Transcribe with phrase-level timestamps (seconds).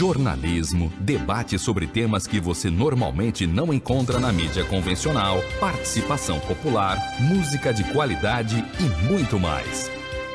[0.00, 7.70] jornalismo, debate sobre temas que você normalmente não encontra na mídia convencional, participação popular, música
[7.70, 9.90] de qualidade e muito mais.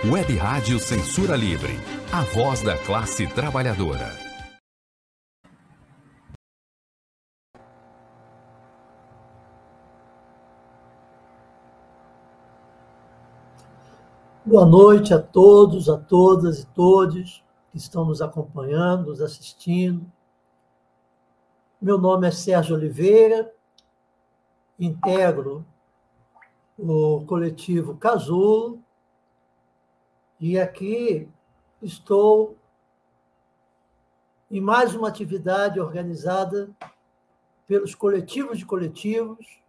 [0.08, 1.80] Web Rádio Censura Livre,
[2.14, 4.08] a voz da classe trabalhadora.
[14.46, 17.45] Boa noite a todos, a todas e todos
[17.76, 20.10] que estão nos acompanhando, nos assistindo.
[21.82, 23.54] Meu nome é Sérgio Oliveira,
[24.80, 25.66] integro
[26.80, 28.82] o coletivo Casulo
[30.40, 31.28] e aqui
[31.82, 32.56] estou
[34.50, 36.70] em mais uma atividade organizada
[37.68, 39.60] pelos coletivos de coletivos,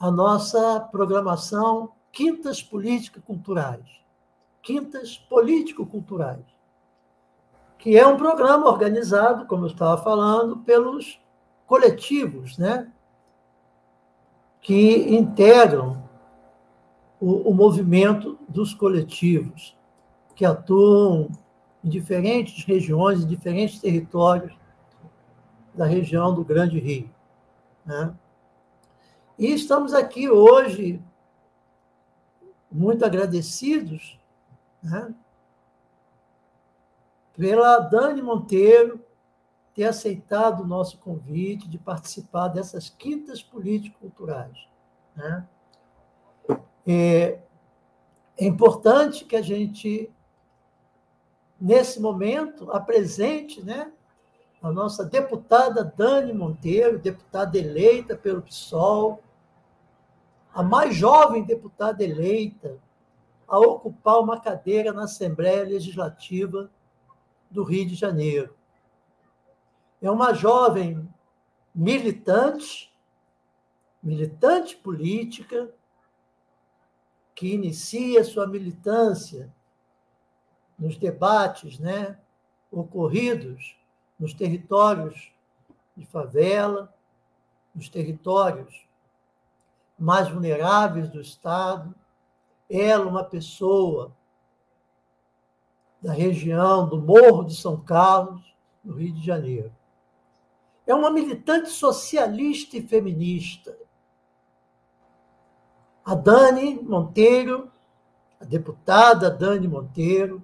[0.00, 3.86] a nossa programação quintas político-culturais.
[4.60, 6.53] Quintas político-culturais.
[7.84, 11.20] Que é um programa organizado, como eu estava falando, pelos
[11.66, 12.90] coletivos, né?
[14.62, 16.02] Que integram
[17.20, 19.76] o, o movimento dos coletivos,
[20.34, 21.28] que atuam
[21.84, 24.56] em diferentes regiões, em diferentes territórios
[25.74, 27.10] da região do Grande Rio.
[27.84, 28.14] Né?
[29.38, 31.02] E estamos aqui hoje
[32.72, 34.18] muito agradecidos
[34.82, 35.14] né,
[37.36, 39.00] pela Dani Monteiro
[39.74, 44.56] ter aceitado o nosso convite de participar dessas quintas político-culturais.
[45.16, 45.48] Né?
[46.86, 47.40] É,
[48.38, 50.10] é importante que a gente,
[51.60, 53.90] nesse momento, apresente né,
[54.62, 59.20] a nossa deputada Dani Monteiro, deputada eleita pelo PSOL,
[60.54, 62.78] a mais jovem deputada eleita
[63.46, 66.70] a ocupar uma cadeira na Assembleia Legislativa
[67.54, 68.52] do Rio de Janeiro.
[70.02, 71.08] É uma jovem
[71.72, 72.92] militante,
[74.02, 75.72] militante política,
[77.32, 79.54] que inicia sua militância
[80.76, 82.18] nos debates né,
[82.70, 83.78] ocorridos
[84.18, 85.32] nos territórios
[85.96, 86.92] de favela,
[87.72, 88.86] nos territórios
[89.96, 91.94] mais vulneráveis do Estado.
[92.68, 94.12] Ela, uma pessoa
[96.04, 98.54] da região do Morro de São Carlos,
[98.84, 99.72] no Rio de Janeiro.
[100.86, 103.74] É uma militante socialista e feminista.
[106.04, 107.72] A Dani Monteiro,
[108.38, 110.42] a deputada Dani Monteiro,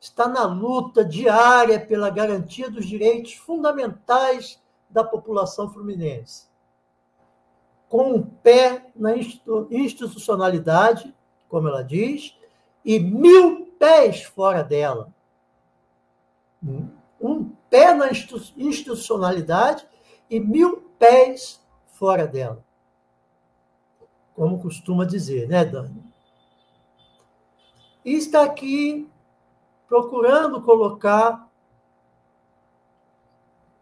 [0.00, 4.58] está na luta diária pela garantia dos direitos fundamentais
[4.88, 6.48] da população fluminense
[7.90, 9.14] com um pé na
[9.68, 11.12] institucionalidade,
[11.48, 12.36] como ela diz,
[12.84, 15.10] e mil pés fora dela.
[17.18, 19.88] Um pé na institucionalidade
[20.28, 22.62] e mil pés fora dela.
[24.34, 26.04] Como costuma dizer, né, Dani?
[28.04, 29.10] E está aqui
[29.88, 31.48] procurando colocar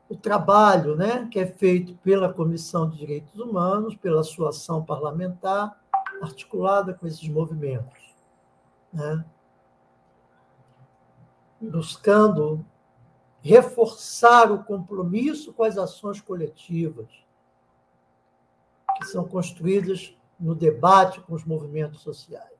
[0.08, 5.78] o trabalho né, que é feito pela Comissão de Direitos Humanos, pela sua ação parlamentar,
[6.22, 8.14] articulada com esses movimentos,
[8.92, 9.25] né,
[11.60, 12.64] buscando
[13.41, 17.08] reforçar o compromisso com as ações coletivas
[18.98, 22.58] que são construídas no debate com os movimentos sociais.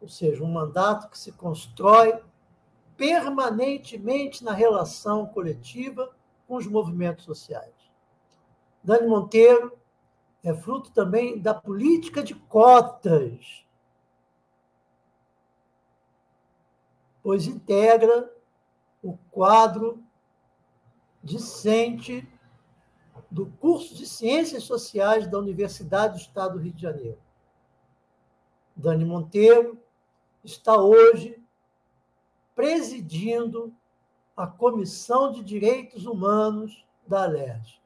[0.00, 2.20] Ou seja, um mandato que se constrói
[2.96, 6.10] permanentemente na relação coletiva
[6.46, 7.72] com os movimentos sociais.
[8.82, 9.72] Dani Monteiro
[10.42, 13.64] é fruto também da política de cotas,
[17.24, 18.30] pois integra
[19.02, 20.04] o quadro
[21.22, 22.28] discente
[23.30, 27.18] do curso de Ciências Sociais da Universidade do Estado do Rio de Janeiro.
[28.76, 29.80] Dani Monteiro
[30.44, 31.42] está hoje
[32.54, 33.74] presidindo
[34.36, 37.80] a Comissão de Direitos Humanos da Alerj.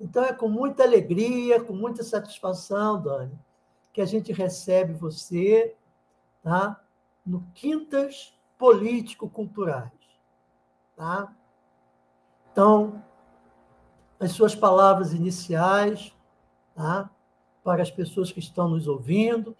[0.00, 3.38] Então, é com muita alegria, com muita satisfação, Dani,
[3.92, 5.74] que a gente recebe você
[6.42, 6.82] tá,
[7.26, 9.90] no Quintas Político-Culturais.
[10.96, 11.34] Tá?
[12.52, 13.02] Então,
[14.18, 16.14] as suas palavras iniciais
[16.74, 17.10] tá,
[17.62, 19.56] para as pessoas que estão nos ouvindo,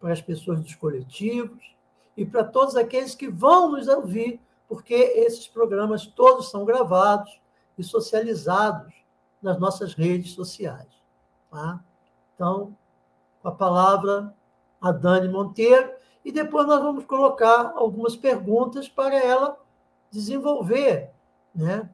[0.00, 1.72] para as pessoas dos coletivos,
[2.16, 7.40] e para todos aqueles que vão nos ouvir, porque esses programas todos são gravados
[7.78, 8.92] e socializados
[9.40, 10.88] nas nossas redes sociais.
[11.50, 11.80] Tá?
[12.34, 12.76] Então,
[13.40, 14.34] com a palavra
[14.80, 15.92] a Dani Monteiro,
[16.24, 19.56] e depois nós vamos colocar algumas perguntas para ela
[20.10, 21.10] desenvolver
[21.54, 21.88] né,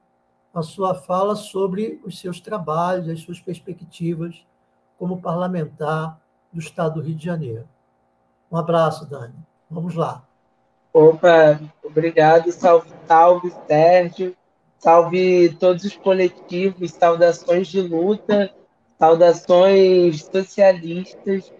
[0.52, 4.44] a sua fala sobre os seus trabalhos, as suas perspectivas
[4.98, 6.20] como parlamentar
[6.52, 7.68] do Estado do Rio de Janeiro.
[8.50, 9.34] Um abraço, Dani.
[9.70, 10.22] Vamos lá.
[10.92, 12.50] Opa, obrigado.
[12.50, 14.36] Salve, salve, Sérgio.
[14.78, 18.54] Salve todos os coletivos, saudações de luta,
[18.98, 21.52] saudações socialistas.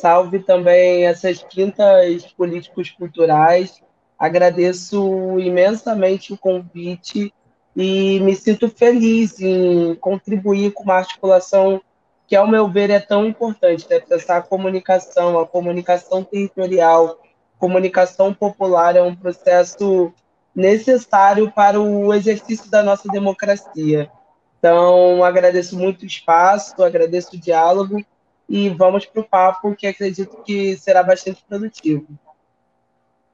[0.00, 3.82] Salve também essas quintas políticos culturais.
[4.18, 7.34] Agradeço imensamente o convite
[7.76, 11.82] e me sinto feliz em contribuir com uma articulação
[12.26, 14.00] que, ao meu ver, é tão importante, né?
[14.00, 17.18] Pensar a comunicação, a comunicação territorial,
[17.58, 20.10] comunicação popular é um processo
[20.54, 24.10] necessário para o exercício da nossa democracia.
[24.58, 28.02] Então, agradeço muito o espaço, agradeço o diálogo
[28.52, 32.18] e vamos para o papo, que acredito que será bastante produtivo.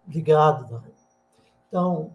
[0.07, 0.93] Obrigado, Dani.
[1.67, 2.15] Então,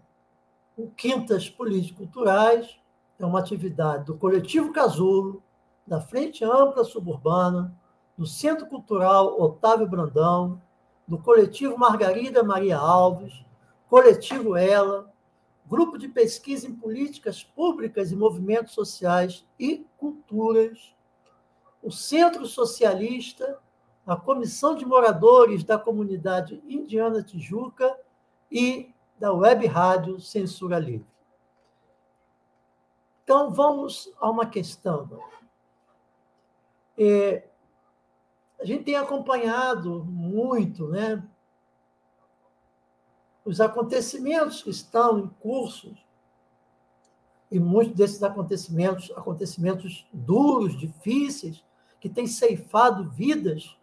[0.76, 2.78] o Quintas Político-Culturais
[3.18, 5.42] é uma atividade do Coletivo Casulo,
[5.84, 7.74] da Frente Ampla Suburbana,
[8.16, 10.62] do Centro Cultural Otávio Brandão,
[11.06, 13.44] do Coletivo Margarida Maria Alves,
[13.90, 15.12] Coletivo Ela,
[15.66, 20.94] Grupo de Pesquisa em Políticas Públicas e Movimentos Sociais e Culturas,
[21.82, 23.58] o Centro Socialista,
[24.06, 27.98] a Comissão de Moradores da Comunidade Indiana Tijuca
[28.50, 31.06] e da Web Rádio Censura Livre.
[33.24, 35.08] Então, vamos a uma questão.
[36.98, 37.48] É,
[38.60, 41.22] a gente tem acompanhado muito né,
[43.44, 45.96] os acontecimentos que estão em curso,
[47.50, 51.62] e muitos desses acontecimentos, acontecimentos duros, difíceis,
[52.02, 53.78] que têm ceifado vidas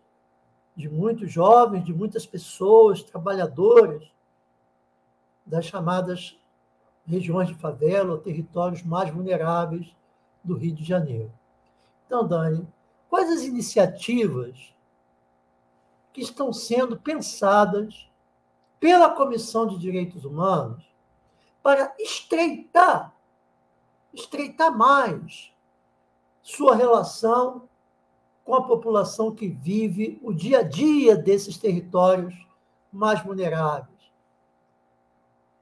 [0.76, 4.12] de muitos jovens, de muitas pessoas, trabalhadoras,
[5.46, 6.38] das chamadas
[7.08, 9.96] regiões de favela ou territórios mais vulneráveis
[10.44, 11.32] do Rio de Janeiro.
[12.06, 12.68] Então, Dani,
[13.10, 14.76] Quais as iniciativas
[16.14, 18.08] que estão sendo pensadas
[18.80, 20.84] pela Comissão de Direitos Humanos
[21.64, 23.16] para estreitar,
[24.14, 25.52] estreitar mais
[26.44, 27.68] sua relação
[28.50, 32.34] com a população que vive o dia a dia desses territórios
[32.92, 34.12] mais vulneráveis,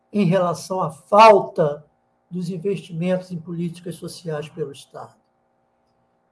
[0.09, 1.85] em relação à falta
[2.31, 5.17] dos investimentos em políticas sociais pelo Estado.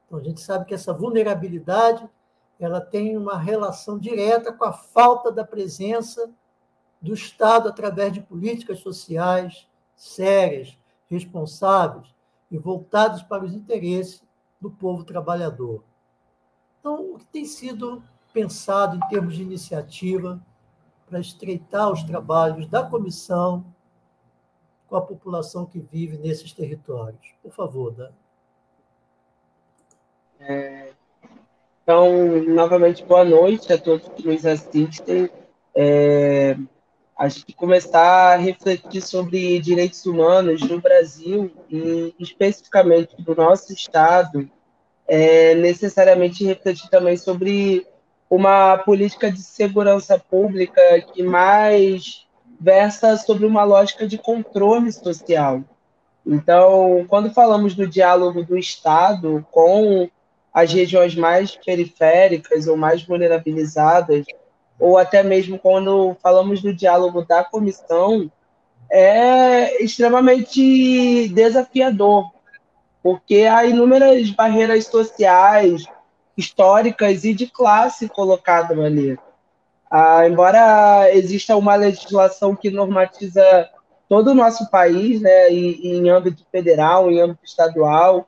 [0.05, 2.09] Então, a gente sabe que essa vulnerabilidade
[2.57, 6.33] ela tem uma relação direta com a falta da presença
[7.01, 12.15] do Estado através de políticas sociais sérias, responsáveis
[12.49, 14.23] e voltadas para os interesses
[14.61, 15.83] do povo trabalhador.
[16.85, 20.39] Então, o que tem sido pensado em termos de iniciativa
[21.09, 23.65] para estreitar os trabalhos da comissão
[24.87, 27.33] com a população que vive nesses territórios?
[27.41, 28.13] Por favor, Dani.
[30.39, 30.91] É,
[31.81, 35.27] então, novamente, boa noite a todos que nos assistem.
[35.73, 36.55] É,
[37.17, 44.47] acho começar a refletir sobre direitos humanos no Brasil e especificamente do nosso Estado,
[45.07, 47.85] é necessariamente refletir também sobre
[48.29, 50.81] uma política de segurança pública
[51.13, 52.25] que mais
[52.59, 55.63] versa sobre uma lógica de controle social.
[56.25, 60.09] Então, quando falamos do diálogo do Estado com
[60.51, 64.25] as regiões mais periféricas ou mais vulnerabilizadas,
[64.79, 68.31] ou até mesmo quando falamos do diálogo da comissão,
[68.89, 72.31] é extremamente desafiador,
[73.05, 75.85] porque há inúmeras barreiras sociais,
[76.35, 79.15] históricas e de classe colocadas ali.
[79.91, 83.69] Ah, embora exista uma legislação que normatiza
[84.09, 88.27] todo o nosso país, né, em âmbito federal, em âmbito estadual,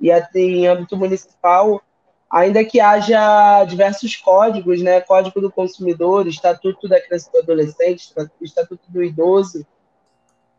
[0.00, 1.82] e até em âmbito municipal,
[2.30, 8.10] ainda que haja diversos códigos, né, Código do Consumidor, Estatuto da Criança e do Adolescente,
[8.40, 9.66] Estatuto do Idoso,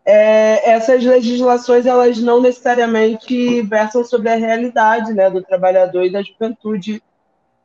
[0.05, 6.21] é, essas legislações elas não necessariamente versam sobre a realidade, né, do trabalhador e da
[6.21, 7.01] juventude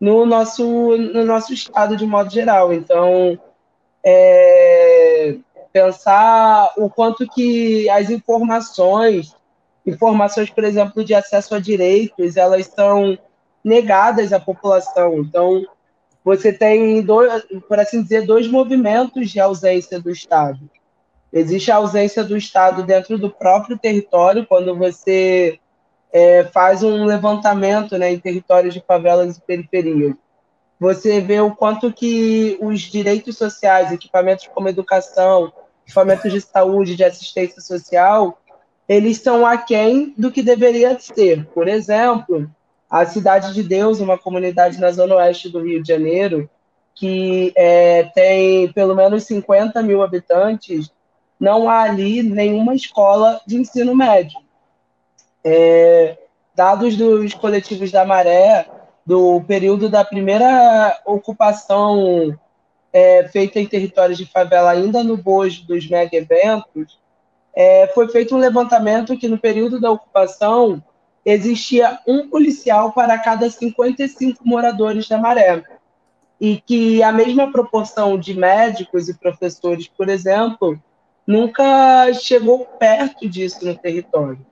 [0.01, 2.73] no nosso no nosso estado de modo geral.
[2.73, 3.39] Então,
[4.03, 5.37] é,
[5.73, 9.37] pensar o quanto que as informações
[9.87, 13.19] informações, por exemplo, de acesso a direitos, elas são
[13.65, 15.19] negadas à população.
[15.19, 15.67] Então,
[16.25, 20.59] você tem, dois, por assim dizer, dois movimentos de ausência do Estado.
[21.33, 25.59] Existe a ausência do Estado dentro do próprio território, quando você
[26.13, 30.15] é, faz um levantamento né, em territórios de favelas e periferias.
[30.79, 35.53] você vê o quanto que os direitos sociais, equipamentos como educação,
[35.87, 38.41] equipamentos de saúde, de assistência social,
[38.89, 41.47] eles são aquém do que deveria ser.
[41.55, 42.51] Por exemplo,
[42.91, 46.51] a Cidade de Deus, uma comunidade na zona oeste do Rio de Janeiro,
[46.93, 50.91] que é, tem pelo menos 50 mil habitantes,
[51.41, 54.39] não há ali nenhuma escola de ensino médio.
[55.43, 56.19] É,
[56.55, 58.69] dados dos coletivos da Maré,
[59.07, 62.39] do período da primeira ocupação
[62.93, 67.01] é, feita em territórios de favela, ainda no bojo dos mega eventos,
[67.55, 70.83] é, foi feito um levantamento que no período da ocupação
[71.25, 75.63] existia um policial para cada 55 moradores da Maré.
[76.41, 80.81] E que a mesma proporção de médicos e professores, por exemplo,
[81.27, 84.45] nunca chegou perto disso no território.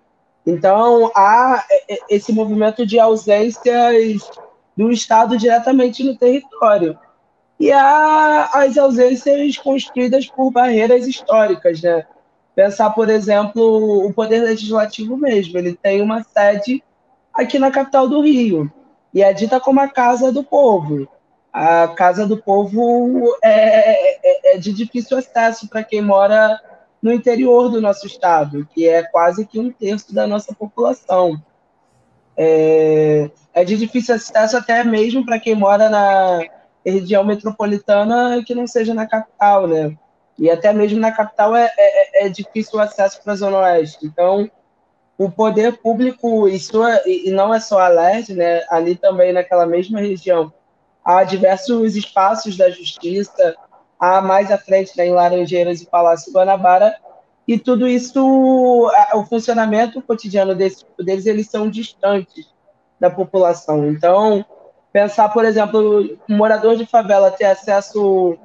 [0.46, 1.64] Então, há
[2.08, 4.30] esse movimento de ausências
[4.76, 6.98] do Estado diretamente no território.
[7.60, 12.06] E há as ausências construídas por barreiras históricas, né?
[12.54, 15.58] Pensar, por exemplo, o Poder Legislativo mesmo.
[15.58, 16.82] Ele tem uma sede
[17.34, 18.72] aqui na capital do Rio
[19.12, 21.08] e é dita como a Casa do Povo.
[21.52, 26.60] A Casa do Povo é, é, é de difícil acesso para quem mora
[27.02, 31.40] no interior do nosso estado, que é quase que um terço da nossa população.
[32.36, 36.40] É, é de difícil acesso até mesmo para quem mora na
[36.84, 39.96] região metropolitana que não seja na capital, né?
[40.38, 44.06] E até mesmo na capital é, é, é difícil o acesso para a Zona Oeste.
[44.06, 44.48] Então,
[45.18, 49.98] o poder público, é, e não é só a LERJ, né, ali também naquela mesma
[49.98, 50.52] região,
[51.08, 53.56] há diversos espaços da justiça,
[53.98, 56.94] há mais à frente, né, em Laranjeiras e Palácio Guanabara,
[57.46, 58.22] e tudo isso,
[59.14, 62.52] o funcionamento cotidiano desses poderes, eles são distantes
[63.00, 63.88] da população.
[63.88, 64.44] Então,
[64.92, 68.36] pensar, por exemplo, um morador de favela ter acesso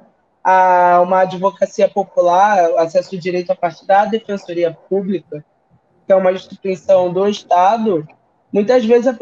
[0.42, 5.44] a uma advocacia popular, acesso direito a partir da defensoria pública,
[6.06, 8.08] que é uma instituição do Estado,
[8.54, 9.16] muitas vezes a,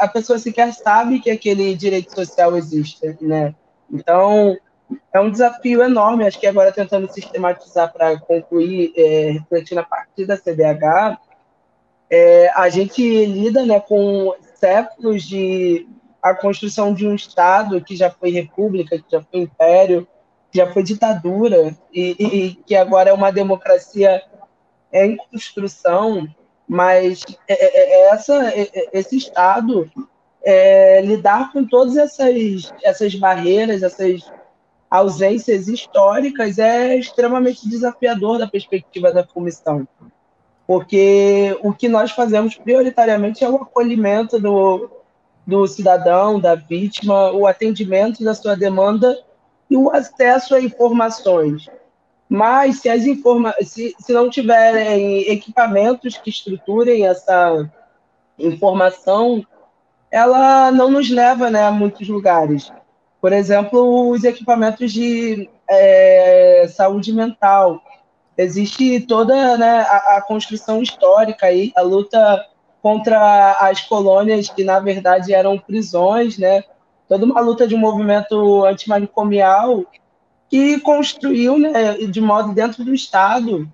[0.00, 3.54] a, pessoa sequer sabe que aquele direito social existe, né?
[3.90, 4.54] Então,
[5.10, 10.26] é um desafio enorme, acho que agora tentando sistematizar para concluir, é, refletindo a partir
[10.26, 11.18] da CDH,
[12.10, 15.88] é, a gente lida né, com séculos de
[16.22, 20.06] a construção de um Estado que já foi república, que já foi império,
[20.52, 24.22] já foi ditadura e, e, que agora é uma democracia
[24.92, 26.28] em construção,
[26.70, 28.52] mas é, é, é essa,
[28.92, 29.90] esse Estado
[30.40, 34.30] é, lidar com todas essas, essas barreiras, essas
[34.88, 39.86] ausências históricas é extremamente desafiador da perspectiva da comissão,
[40.64, 44.88] porque o que nós fazemos prioritariamente é o acolhimento do,
[45.44, 49.18] do cidadão, da vítima, o atendimento da sua demanda
[49.68, 51.66] e o acesso a informações.
[52.32, 57.68] Mas se, as informa se, se não tiverem equipamentos que estruturem essa
[58.38, 59.44] informação,
[60.12, 62.72] ela não nos leva né, a muitos lugares.
[63.20, 67.82] Por exemplo, os equipamentos de é, saúde mental.
[68.38, 72.46] Existe toda né, a, a construção histórica aí, a luta
[72.80, 76.62] contra as colônias que na verdade eram prisões, né?
[77.08, 79.84] toda uma luta de um movimento antimanicomial
[80.50, 83.70] que construiu, né, de modo dentro do Estado,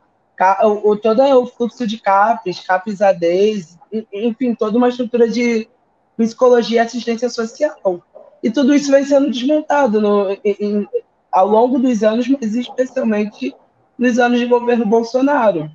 [0.63, 3.79] o, o, todo o fluxo de CAPES, CAPES ADs,
[4.13, 5.67] enfim, toda uma estrutura de
[6.19, 8.03] psicologia e assistência social.
[8.43, 10.87] E tudo isso vem sendo desmontado no, em,
[11.33, 13.55] ao longo dos anos, mas especialmente
[13.99, 15.71] nos anos de governo Bolsonaro.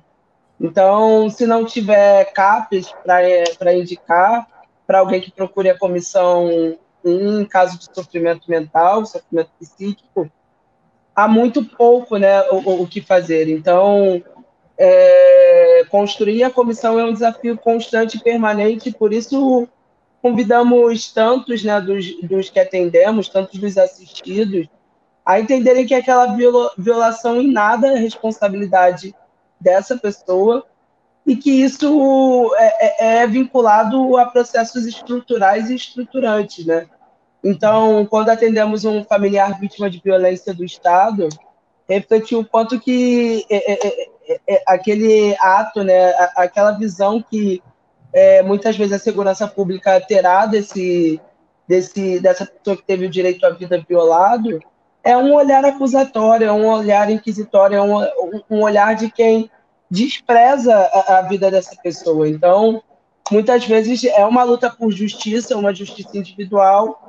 [0.60, 4.46] Então, se não tiver CAPES para indicar
[4.86, 6.48] para alguém que procure a comissão
[7.04, 10.30] em caso de sofrimento mental, sofrimento psíquico,
[11.14, 13.48] há muito pouco né, o, o que fazer.
[13.48, 14.22] Então,
[14.78, 19.68] é, construir a comissão é um desafio constante e permanente, por isso
[20.20, 24.68] convidamos tantos né, dos, dos que atendemos, tantos dos assistidos,
[25.24, 26.36] a entenderem que aquela
[26.76, 29.14] violação em nada é responsabilidade
[29.60, 30.64] dessa pessoa
[31.24, 36.86] e que isso é, é, é, vinculado a processos estruturais e estruturantes, né?
[37.42, 41.28] Então, quando atendemos um familiar vítima de violência do Estado,
[41.88, 47.62] refletiu o quanto que é, é, é, é aquele ato, né, aquela visão que
[48.44, 51.18] muitas vezes a segurança pública terá desse,
[51.66, 54.60] desse, dessa pessoa que teve o direito à vida violado,
[55.02, 59.50] é um olhar acusatório, é um olhar inquisitório, é um, um olhar de quem
[59.90, 62.28] despreza a, a, vida dessa pessoa.
[62.28, 62.82] Então,
[63.30, 67.08] muitas vezes é uma luta por justiça, uma justiça individual,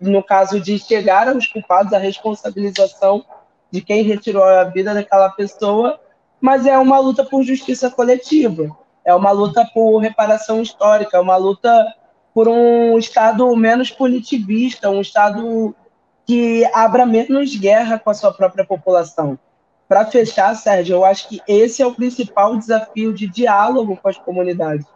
[0.00, 3.24] no caso de chegar aos culpados, a responsabilização
[3.70, 6.00] de quem retirou a vida daquela pessoa,
[6.40, 11.36] mas é uma luta por justiça coletiva, é uma luta por reparação histórica, é uma
[11.36, 11.84] luta
[12.32, 15.74] por um Estado menos punitivista, um Estado
[16.26, 19.38] que abra menos guerra com a sua própria população.
[19.86, 24.16] Para fechar, Sérgio, eu acho que esse é o principal desafio de diálogo com as
[24.16, 24.86] comunidades,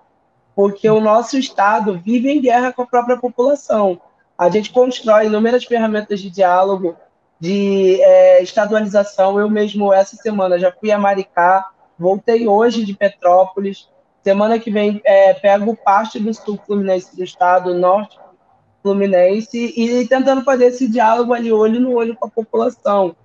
[0.54, 4.00] porque o nosso Estado vive em guerra com a própria população.
[4.38, 6.96] A gente constrói inúmeras ferramentas de diálogo,
[7.40, 9.38] de é, estadualização.
[9.38, 11.68] Eu mesmo, essa semana, já fui a Maricá,
[11.98, 13.88] voltei hoje de Petrópolis.
[14.22, 18.16] Semana que vem, é, pego parte do sul fluminense do estado, norte
[18.80, 23.16] fluminense, e tentando fazer esse diálogo ali, olho no olho com a população.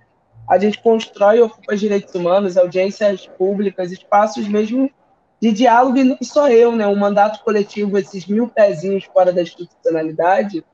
[0.48, 4.90] A gente constrói ocupa direitos humanos, audiências públicas, espaços mesmo
[5.40, 6.86] de diálogo, e não só eu, né?
[6.86, 10.64] Um mandato coletivo, esses mil pezinhos fora da institucionalidade,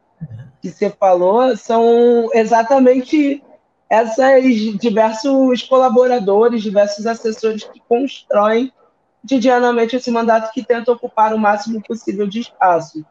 [0.61, 3.43] que você falou são exatamente
[3.91, 8.73] esses diversos colaboradores, diversos assessores que constroem
[9.21, 13.05] cotidianamente esse mandato que tenta ocupar o máximo possível de espaço.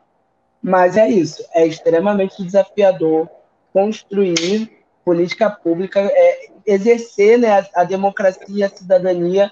[0.62, 3.30] Mas é isso, é extremamente desafiador
[3.74, 9.52] construir política pública, é exercer né, a, democracia e a cidadania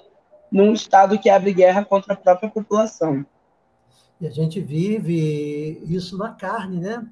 [0.50, 3.24] num Estado que abre guerra contra a própria população.
[4.20, 7.06] E a gente vive isso na carne, né?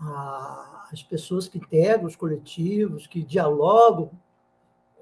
[0.00, 4.10] As pessoas que integram os coletivos, que dialogam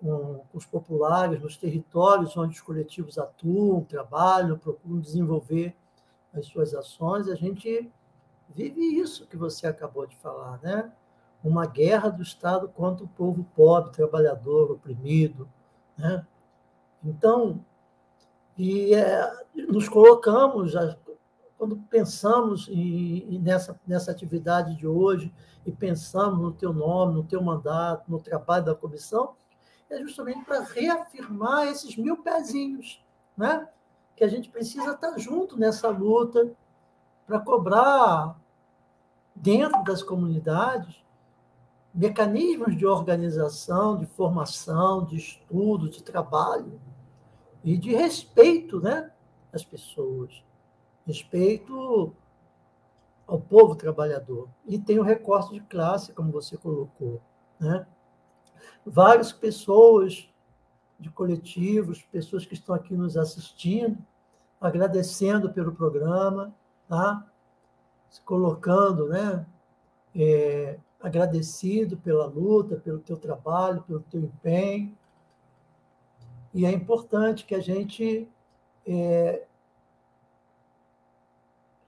[0.00, 5.74] com, os populares nos territórios onde os coletivos atuam, trabalham, procuram desenvolver
[6.34, 7.90] as suas ações, a gente
[8.48, 10.92] vive isso que você acabou de falar, né?
[11.42, 15.48] Uma guerra do Estado contra o povo pobre, trabalhador, oprimido,
[15.96, 16.26] né?
[17.04, 17.64] Então,
[18.56, 20.74] e é, nos colocamos
[21.58, 25.32] quando pensamos em, nessa, nessa atividade de hoje
[25.64, 29.34] e pensamos no teu nome, no teu mandato, no trabalho da comissão,
[29.88, 33.02] é justamente para reafirmar esses mil pezinhos,
[33.36, 33.68] né?
[34.14, 36.50] que a gente precisa estar junto nessa luta
[37.26, 38.38] para cobrar
[39.34, 41.04] dentro das comunidades
[41.92, 46.78] mecanismos de organização, de formação, de estudo, de trabalho
[47.64, 49.10] e de respeito né,
[49.52, 50.44] às pessoas
[51.06, 52.12] respeito
[53.26, 54.48] ao povo trabalhador.
[54.66, 57.20] E tem o recorte de classe, como você colocou.
[57.58, 57.86] Né?
[58.84, 60.28] Várias pessoas
[60.98, 63.98] de coletivos, pessoas que estão aqui nos assistindo,
[64.60, 66.54] agradecendo pelo programa,
[66.88, 67.26] tá?
[68.08, 69.46] se colocando, né?
[70.14, 74.96] É, agradecido pela luta, pelo teu trabalho, pelo teu empenho.
[76.54, 78.26] E é importante que a gente
[78.86, 79.45] é,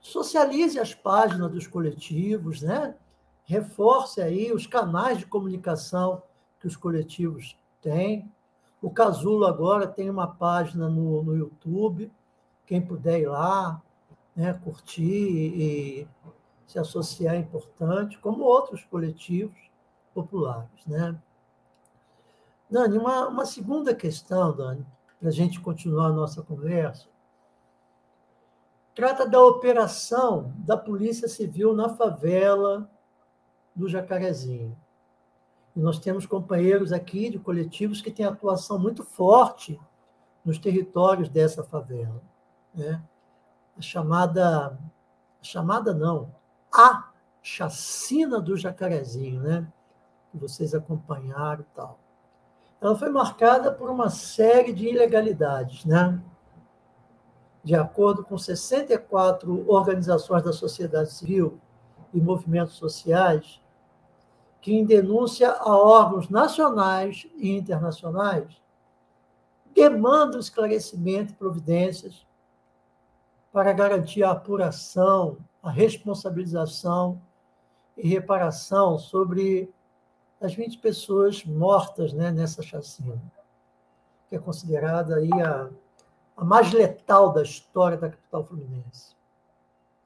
[0.09, 2.95] socialize as páginas dos coletivos, né?
[3.49, 6.21] reforce aí os canais de comunicação
[6.59, 8.31] que os coletivos têm.
[8.79, 12.11] O Casulo agora tem uma página no, no YouTube,
[12.67, 13.81] quem puder ir lá,
[14.35, 16.07] né, curtir e
[16.67, 19.57] se associar é importante, como outros coletivos
[20.13, 20.85] populares.
[20.85, 21.19] Né?
[22.69, 24.85] Dani, uma, uma segunda questão, Dani,
[25.19, 27.07] para a gente continuar a nossa conversa,
[28.99, 32.91] Trata da operação da Polícia Civil na favela
[33.73, 34.77] do Jacarezinho.
[35.73, 39.79] E nós temos companheiros aqui de coletivos que têm atuação muito forte
[40.43, 42.21] nos territórios dessa favela.
[42.75, 43.01] Né?
[43.77, 44.77] A chamada,
[45.41, 46.35] a chamada não,
[46.69, 47.09] a
[47.41, 49.65] chacina do Jacarezinho, né?
[50.29, 51.97] que vocês acompanharam e tal.
[52.81, 56.21] Ela foi marcada por uma série de ilegalidades, né?
[57.69, 61.59] De acordo com 64 organizações da sociedade civil
[62.11, 63.61] e movimentos sociais,
[64.59, 68.59] que, em denúncia a órgãos nacionais e internacionais,
[69.71, 72.25] demandam esclarecimento e providências
[73.53, 77.21] para garantir a apuração, a responsabilização
[77.95, 79.71] e reparação sobre
[80.41, 83.21] as 20 pessoas mortas né, nessa chacina,
[84.27, 85.69] que é considerada aí a
[86.39, 89.13] a mais letal da história da capital fluminense.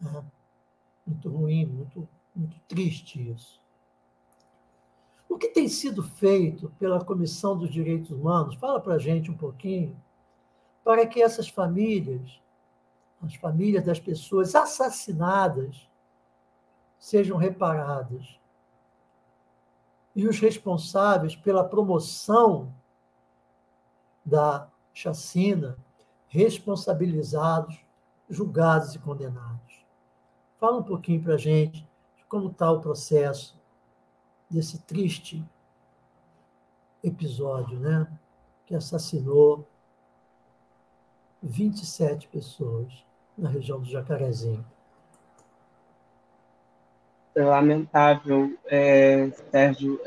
[0.04, 0.24] É,
[1.06, 3.62] muito ruim, muito, muito triste isso.
[5.30, 8.56] O que tem sido feito pela Comissão dos Direitos Humanos?
[8.56, 9.96] Fala para a gente um pouquinho,
[10.84, 12.42] para que essas famílias,
[13.22, 15.88] as famílias das pessoas assassinadas,
[16.98, 18.40] sejam reparadas.
[20.16, 22.74] E os responsáveis pela promoção
[24.26, 25.78] da chacina
[26.34, 27.80] responsabilizados,
[28.28, 29.86] julgados e condenados.
[30.60, 33.56] Fala um pouquinho para a gente de como está o processo
[34.50, 35.46] desse triste
[37.04, 38.08] episódio, né?
[38.66, 39.68] Que assassinou
[41.44, 42.92] 27 pessoas
[43.38, 44.66] na região do Jacarezinho.
[47.36, 50.02] É lamentável, é, Sérgio.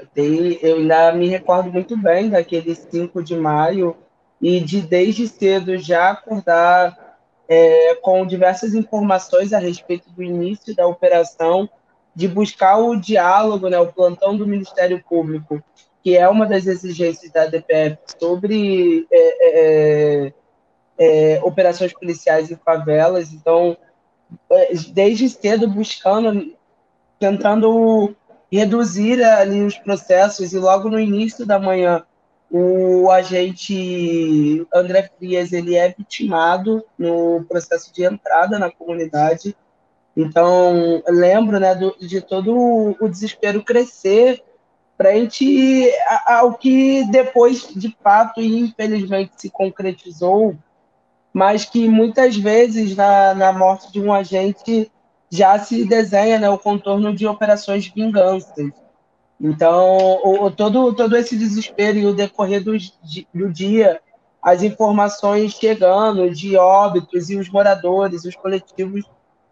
[0.60, 3.96] Eu ainda me recordo muito bem daquele 5 de maio
[4.40, 7.16] e de desde cedo já acordar
[7.48, 11.68] é, com diversas informações a respeito do início da operação,
[12.14, 15.62] de buscar o diálogo, né, o plantão do Ministério Público,
[16.02, 20.32] que é uma das exigências da DPF sobre é, é,
[20.98, 23.32] é, operações policiais em favelas.
[23.32, 23.76] Então,
[24.50, 26.54] é, desde cedo buscando
[27.18, 28.14] tentando
[28.50, 32.04] reduzir ali os processos e logo no início da manhã
[32.50, 39.56] o agente André Frias ele é vitimado no processo de entrada na comunidade.
[40.16, 44.42] Então, lembro né, do, de todo o desespero crescer
[44.96, 45.92] frente
[46.26, 50.56] ao que depois, de fato, e infelizmente se concretizou,
[51.32, 54.90] mas que muitas vezes na, na morte de um agente
[55.30, 58.72] já se desenha né, o contorno de operações vinganças.
[59.40, 62.72] Então, o, todo, todo esse desespero e o decorrer do,
[63.34, 64.00] do dia,
[64.42, 69.04] as informações chegando de óbitos e os moradores, os coletivos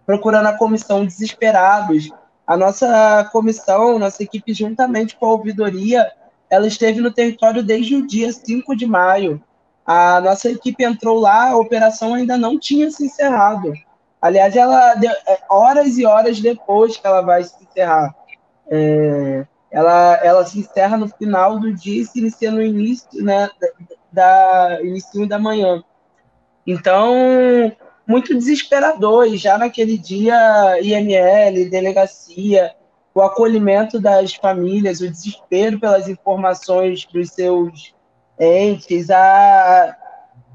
[0.06, 2.10] procurando a comissão desesperados.
[2.46, 6.10] A nossa comissão, nossa equipe, juntamente com a ouvidoria,
[6.48, 9.42] ela esteve no território desde o dia 5 de maio.
[9.84, 13.72] A nossa equipe entrou lá, a operação ainda não tinha se encerrado.
[14.20, 18.14] Aliás, ela é, horas e horas depois que ela vai se encerrar.
[18.68, 23.50] É, ela, ela se encerra no final do dia e se inicia no início, né,
[24.12, 25.82] da, da início da manhã.
[26.64, 27.12] Então,
[28.06, 29.26] muito desesperador.
[29.26, 32.72] E já naquele dia, IML, delegacia,
[33.12, 37.92] o acolhimento das famílias, o desespero pelas informações dos seus
[38.38, 39.96] entes, a,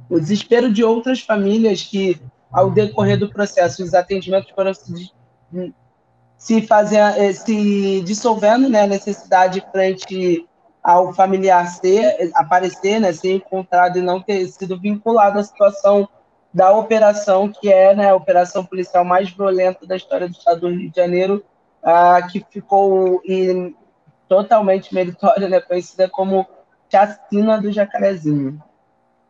[0.09, 5.11] o desespero de outras famílias que ao decorrer do processo, os atendimentos foram se,
[6.39, 10.47] se, fazer, eh, se dissolvendo, né, a necessidade frente
[10.81, 16.07] ao familiar ser, aparecer, né, ser encontrado e não ter sido vinculado à situação
[16.53, 20.69] da operação, que é né, a operação policial mais violenta da história do estado do
[20.69, 21.43] Rio de Janeiro,
[21.83, 23.75] ah, que ficou e,
[24.29, 26.47] totalmente meritória, né, conhecida como
[26.89, 28.63] chacina do Jacarezinho.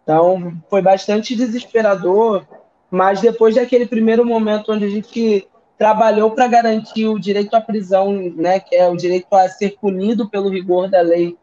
[0.04, 2.45] Então, foi bastante desesperador
[2.91, 5.48] mas depois daquele primeiro momento onde a gente
[5.80, 10.30] trabalhou para garantir o direito à prisão, né, que é o direito a ser punido
[10.30, 11.38] pelo rigor da lei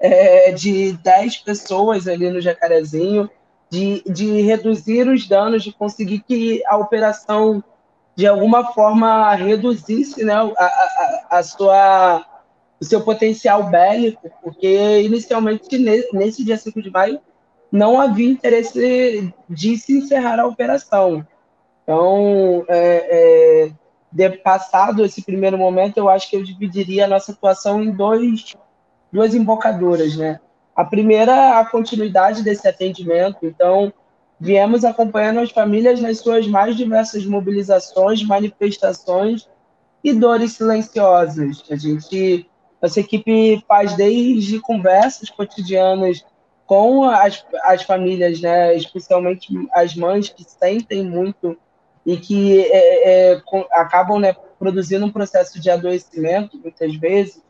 [0.00, 3.30] é, de 10 pessoas ali no Jacarezinho,
[3.70, 7.62] de, de reduzir os danos, de conseguir que a operação,
[8.16, 12.26] de alguma forma, reduzisse né, a, a, a sua,
[12.80, 15.78] o seu potencial bélico, porque inicialmente,
[16.12, 17.20] nesse dia 5 de maio,
[17.70, 21.24] não havia interesse de se encerrar a operação.
[21.86, 23.70] Então, é, é,
[24.10, 28.56] de, passado esse primeiro momento, eu acho que eu dividiria a nossa atuação em dois,
[29.12, 30.40] duas embocaduras, né?
[30.74, 33.46] A primeira, a continuidade desse atendimento.
[33.46, 33.92] Então,
[34.38, 39.48] viemos acompanhando as famílias nas suas mais diversas mobilizações, manifestações
[40.02, 41.62] e dores silenciosas.
[41.70, 42.50] A gente,
[42.82, 46.24] nossa equipe faz desde conversas cotidianas
[46.66, 51.56] com as, as famílias, né, especialmente as mães que sentem muito
[52.06, 53.42] e que é, é,
[53.72, 57.42] acabam né, produzindo um processo de adoecimento, muitas vezes,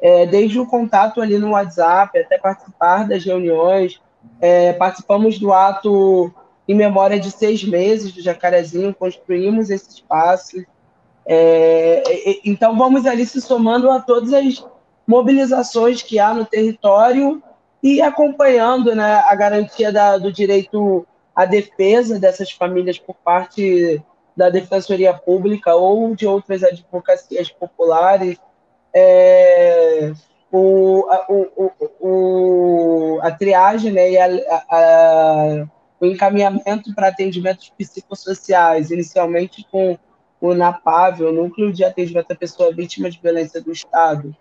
[0.00, 4.00] é, desde o contato ali no WhatsApp até participar das reuniões.
[4.40, 6.32] É, participamos do ato
[6.68, 10.64] em memória de seis meses do Jacarezinho, construímos esse espaço.
[11.26, 12.02] É,
[12.44, 14.64] então, vamos ali se somando a todas as
[15.06, 17.42] mobilizações que há no território
[17.82, 21.06] e acompanhando né, a garantia da, do direito
[21.38, 24.02] à defesa dessas famílias por parte
[24.36, 28.36] da Defensoria Pública ou de outras advocacias populares,
[28.92, 30.10] é,
[30.50, 34.26] o, a, o, o, a triagem né, e a,
[34.68, 35.66] a,
[36.00, 39.96] o encaminhamento para atendimentos psicossociais, inicialmente com
[40.40, 44.34] o NAPAV, o Núcleo de Atendimento à Pessoa Vítima de Violência do Estado,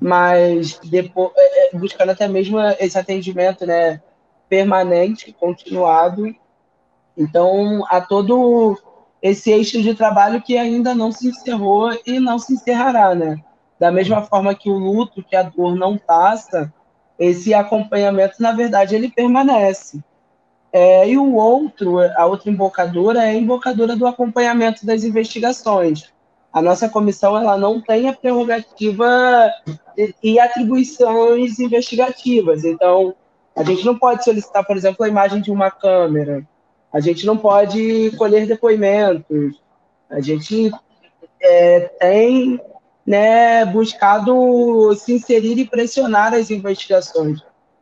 [0.00, 4.00] mas depois é, é, buscando até mesmo esse atendimento né,
[4.48, 6.34] permanente, continuado.
[7.16, 8.78] Então, há todo
[9.20, 13.42] esse eixo de trabalho que ainda não se encerrou e não se encerrará, né?
[13.78, 16.72] Da mesma forma que o luto, que a dor não passa,
[17.18, 20.02] esse acompanhamento, na verdade, ele permanece.
[20.72, 26.12] É, e o outro, a outra embocadora é a embocadora do acompanhamento das investigações
[26.52, 29.50] A nossa comissão ela não tem a prerrogativa
[30.22, 32.64] e atribuições investigativas.
[32.64, 33.14] Então,
[33.58, 36.46] a gente não pode solicitar, por exemplo, a imagem de uma câmera.
[36.92, 39.60] A gente não pode colher depoimentos.
[40.08, 40.70] A gente
[41.42, 42.60] é, tem
[43.04, 47.40] né, buscado se inserir e pressionar as investigações.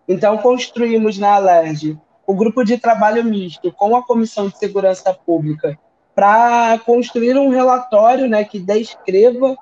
[0.08, 5.78] Então, construímos na Alerj o grupo de trabalho misto com a Comissão de Segurança Pública
[6.14, 9.54] para construir um relatório né, que descreva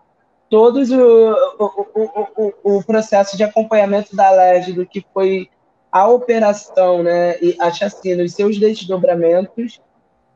[0.48, 5.48] todos o, o, o, o, processo de acompanhamento da Alerj do que foi
[5.94, 9.80] a operação né, e a chacina e seus desdobramentos,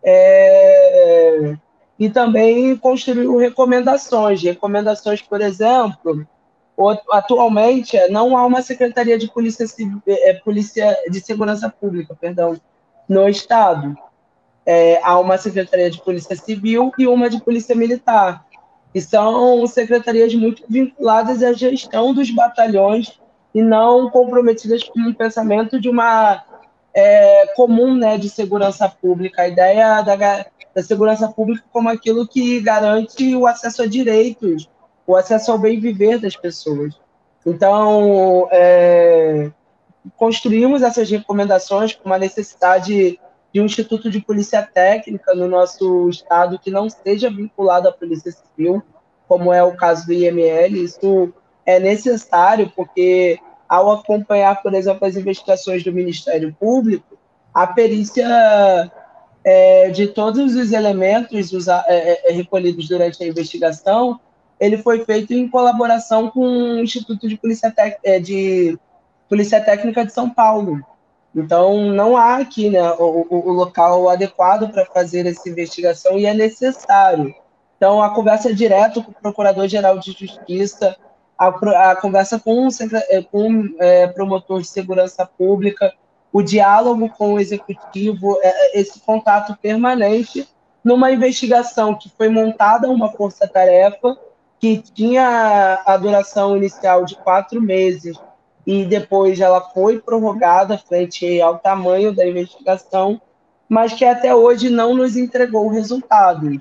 [0.05, 1.57] é,
[1.99, 4.40] e também construiu recomendações.
[4.40, 6.25] Recomendações, por exemplo,
[7.11, 9.66] atualmente não há uma secretaria de polícia,
[10.07, 12.57] é, polícia de segurança pública, perdão,
[13.09, 13.99] no estado.
[14.64, 18.47] É, há uma secretaria de polícia civil e uma de polícia militar,
[18.94, 23.18] e são secretarias muito vinculadas à gestão dos batalhões
[23.59, 26.44] e não comprometidas com o pensamento de uma
[26.94, 29.42] é, comum né, de segurança pública.
[29.42, 34.71] A ideia da, da segurança pública como aquilo que garante o acesso a direitos,
[35.05, 36.94] o acesso ao bem viver das pessoas.
[37.44, 39.51] Então, é,
[40.16, 43.18] construímos essas recomendações com uma necessidade
[43.53, 48.31] de um instituto de polícia técnica no nosso estado que não seja vinculado à polícia
[48.31, 48.81] civil,
[49.27, 50.85] como é o caso do IML.
[50.85, 51.35] Isso
[51.66, 57.18] é necessário porque ao acompanhar, por exemplo, as investigações do Ministério Público,
[57.52, 58.90] a perícia
[59.44, 64.18] é, de todos os elementos usa, é, é, recolhidos durante a investigação,
[64.59, 68.78] ele foi feito em colaboração com o Instituto de Polícia, é, de
[69.28, 70.81] Polícia Técnica de São Paulo.
[71.35, 76.35] Então, não há aqui né, o, o local adequado para fazer essa investigação e é
[76.35, 77.35] necessário.
[77.76, 80.96] Então, a conversa é direto com o Procurador-Geral de Justiça,
[81.38, 81.48] a,
[81.92, 82.68] a conversa com o
[83.09, 85.92] é, com, é, promotor de segurança pública,
[86.33, 90.48] o diálogo com o executivo, é, esse contato permanente
[90.83, 94.16] numa investigação que foi montada uma força-tarefa
[94.59, 98.18] que tinha a duração inicial de quatro meses
[98.66, 103.20] e depois ela foi prorrogada frente ao tamanho da investigação,
[103.68, 106.59] mas que até hoje não nos entregou resultados.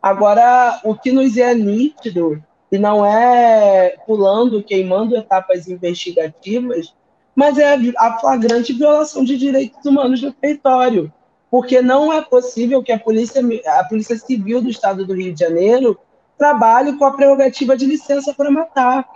[0.00, 6.94] Agora, o que nos é nítido e não é pulando, queimando etapas investigativas,
[7.34, 11.12] mas é a flagrante violação de direitos humanos no território,
[11.50, 13.42] porque não é possível que a polícia,
[13.78, 15.98] a polícia civil do Estado do Rio de Janeiro
[16.36, 19.08] trabalhe com a prerrogativa de licença para matar.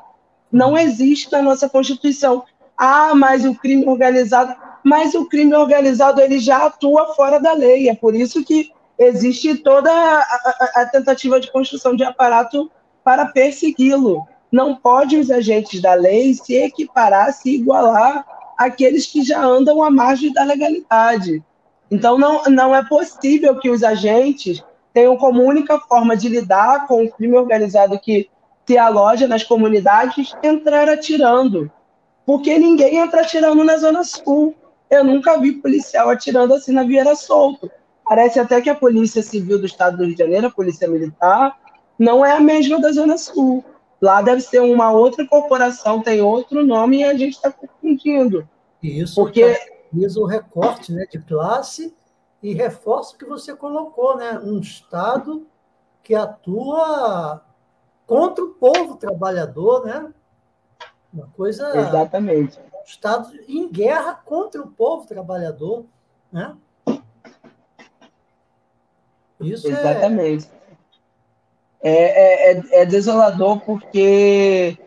[0.51, 2.45] Não existe na nossa Constituição.
[2.77, 7.89] Ah, mas o crime organizado, mas o crime organizado ele já atua fora da lei.
[7.89, 12.71] É por isso que existe toda a, a, a tentativa de construção de aparato
[13.05, 14.27] para persegui-lo.
[14.51, 18.25] Não pode os agentes da lei se equiparar, se igualar
[18.59, 21.43] àqueles que já andam à margem da legalidade.
[21.91, 24.63] Então, não, não é possível que os agentes
[24.93, 28.29] tenham como única forma de lidar com o crime organizado que
[28.67, 31.71] se aloja nas comunidades entrar atirando.
[32.25, 34.55] Porque ninguém entra atirando na Zona Sul.
[34.91, 37.71] Eu nunca vi policial atirando assim na Vieira Solto.
[38.05, 41.57] Parece até que a Polícia Civil do Estado do Rio de Janeiro, a Polícia Militar,
[42.03, 43.65] não é a mesma da Zona Sul.
[44.01, 48.49] Lá deve ser uma outra corporação, tem outro nome e a gente está confundindo.
[48.83, 49.57] Isso porque
[49.93, 51.95] diz o recorte né, de classe
[52.43, 54.41] e reforço que você colocou, né?
[54.41, 55.47] Um Estado
[56.03, 57.41] que atua
[58.05, 60.13] contra o povo trabalhador, né?
[61.15, 61.69] Uma coisa.
[61.79, 62.59] Exatamente.
[62.59, 65.85] Um Estado em guerra contra o povo trabalhador,
[66.33, 66.57] né?
[69.41, 70.51] Isso é Exatamente.
[70.69, 70.72] É
[71.83, 74.79] é, é, é, é desolador porque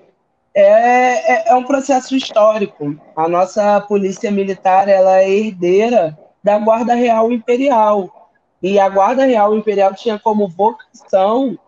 [0.54, 2.98] é, é, é, um processo histórico.
[3.16, 8.32] A nossa polícia militar ela é herdeira da Guarda Real Imperial.
[8.64, 11.60] E a Guarda Real Imperial tinha como vocação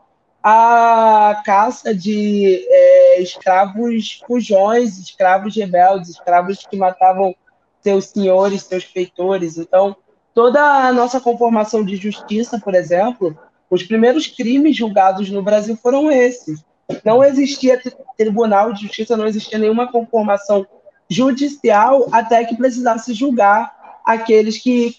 [0.41, 7.35] a caça de é, escravos fujões, escravos rebeldes, escravos que matavam
[7.81, 9.57] seus senhores, seus feitores.
[9.57, 9.97] Então,
[10.33, 13.37] toda a nossa conformação de justiça, por exemplo,
[13.69, 16.63] os primeiros crimes julgados no Brasil foram esses.
[17.03, 17.81] Não existia
[18.17, 20.65] tribunal de justiça, não existia nenhuma conformação
[21.09, 24.95] judicial até que precisasse julgar aqueles que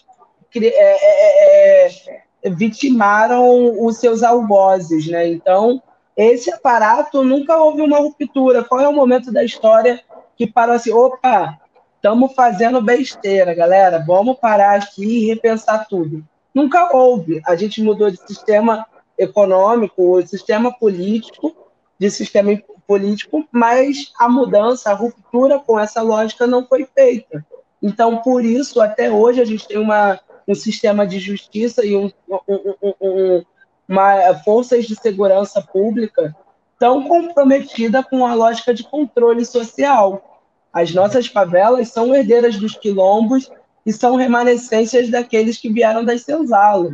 [0.54, 5.28] é, é, é, é, vitimaram os seus algozes, né?
[5.28, 5.82] Então,
[6.16, 8.64] esse aparato nunca houve uma ruptura.
[8.64, 10.00] Qual é o momento da história
[10.36, 11.58] que parou assim, opa,
[11.96, 16.24] estamos fazendo besteira, galera, vamos parar aqui e repensar tudo.
[16.58, 17.40] Nunca houve.
[17.46, 18.84] A gente mudou de sistema
[19.16, 21.54] econômico, o sistema político,
[21.96, 22.50] de sistema
[22.84, 27.46] político, mas a mudança, a ruptura com essa lógica não foi feita.
[27.80, 30.18] Então, por isso, até hoje, a gente tem uma,
[30.48, 33.44] um sistema de justiça e um, um, um,
[33.88, 36.34] uma forças de segurança pública
[36.76, 40.42] tão comprometida com a lógica de controle social.
[40.72, 43.48] As nossas favelas são herdeiras dos quilombos
[43.88, 46.92] e são remanescências daqueles que vieram das senzalas.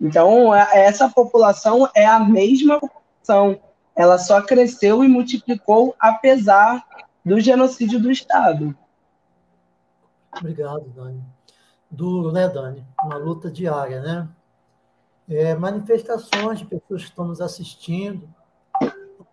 [0.00, 3.60] Então, essa população é a mesma população.
[3.94, 6.82] Ela só cresceu e multiplicou apesar
[7.22, 8.74] do genocídio do Estado.
[10.34, 11.22] Obrigado, Dani.
[11.90, 12.82] Duro, né, Dani?
[13.04, 14.26] Uma luta diária, né?
[15.28, 18.26] É, manifestações de pessoas que estão nos assistindo.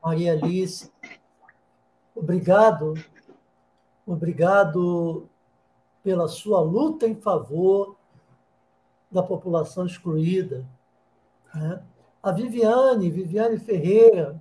[0.03, 0.91] Maria Alice,
[2.13, 2.95] obrigado,
[4.05, 5.29] obrigado
[6.05, 7.95] pela sua luta em favor
[9.09, 10.63] da população excluída.
[11.51, 11.81] Né?
[12.21, 14.39] A Viviane, Viviane Ferreira,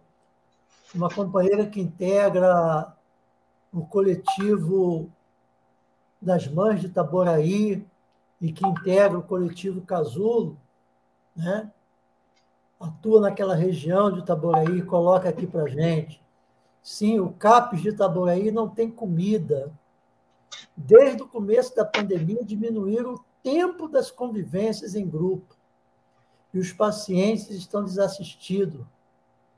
[0.94, 2.94] uma companheira que integra
[3.72, 5.10] o coletivo
[6.20, 7.82] das Mães de Itaboraí
[8.42, 10.58] e que integra o coletivo Casulo,
[11.34, 11.72] né?
[12.78, 16.22] atua naquela região de Itaboraí, coloca aqui para gente.
[16.82, 19.72] Sim, o CAPES de Itaboraí não tem comida.
[20.76, 25.54] Desde o começo da pandemia, diminuíram o tempo das convivências em grupo.
[26.52, 28.84] E os pacientes estão desassistidos.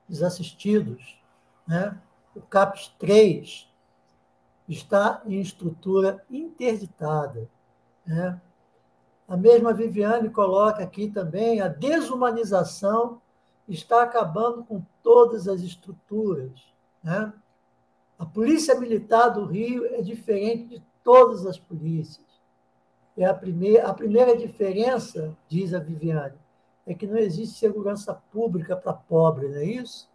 [0.08, 1.18] desassistidos
[1.66, 1.98] né?
[2.34, 3.68] O CAPES 3
[4.68, 7.48] está em estrutura interditada.
[8.04, 8.40] Né?
[9.26, 13.20] A mesma Viviane coloca aqui também a desumanização
[13.68, 16.52] está acabando com todas as estruturas.
[17.02, 17.32] Né?
[18.18, 22.26] A Polícia Militar do Rio é diferente de todas as polícias.
[23.16, 26.34] É a, primeira, a primeira diferença, diz a Viviane,
[26.84, 30.10] é que não existe segurança pública para pobre, não é isso?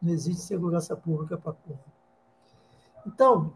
[0.00, 1.92] Não existe segurança pública para pobre.
[3.06, 3.52] Então,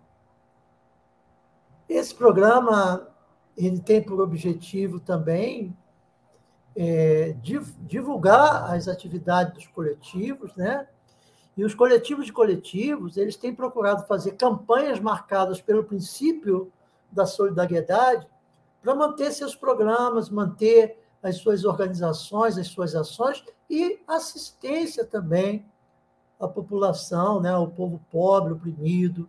[1.89, 3.09] esse programa
[3.57, 5.75] ele tem por objetivo também
[6.77, 7.35] é,
[7.81, 10.87] divulgar as atividades dos coletivos, né?
[11.57, 16.73] E os coletivos de coletivos, eles têm procurado fazer campanhas marcadas pelo princípio
[17.11, 18.27] da solidariedade
[18.83, 25.65] para manter seus programas, manter as suas organizações, as suas ações e assistência também
[26.39, 29.29] à população, né, ao povo pobre, oprimido,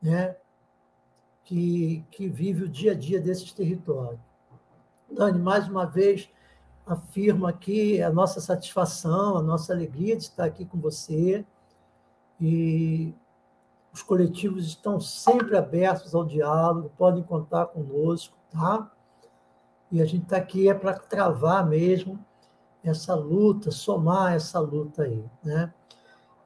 [0.00, 0.36] né?
[1.48, 4.20] que, que vive o dia a dia desses territórios.
[5.10, 6.28] Dani, mais uma vez,
[6.88, 11.44] afirmo aqui a nossa satisfação, a nossa alegria de estar aqui com você.
[12.40, 13.14] E
[13.92, 18.90] os coletivos estão sempre abertos ao diálogo, podem contar conosco, tá?
[19.90, 22.18] E a gente está aqui é para travar mesmo
[22.82, 25.72] essa luta, somar essa luta aí, né?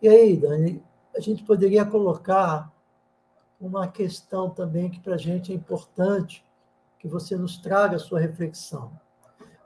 [0.00, 0.82] E aí, Dani,
[1.14, 2.72] a gente poderia colocar
[3.60, 6.44] uma questão também que para a gente é importante
[6.98, 8.90] que você nos traga a sua reflexão.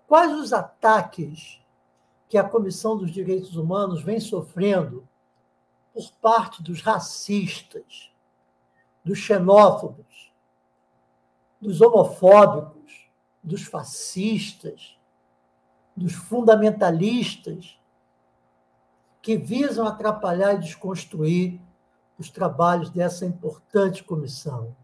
[0.06, 1.60] Quais os ataques
[2.28, 5.06] que a Comissão dos Direitos Humanos vem sofrendo
[5.92, 8.12] por parte dos racistas,
[9.04, 10.32] dos xenófobos,
[11.60, 13.08] dos homofóbicos,
[13.42, 14.98] dos fascistas,
[15.96, 17.78] dos fundamentalistas,
[19.22, 21.60] que visam atrapalhar e desconstruir
[22.18, 24.76] os trabalhos dessa importante comissão.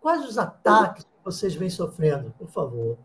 [0.00, 2.96] Quais os ataques que vocês vêm sofrendo, por favor?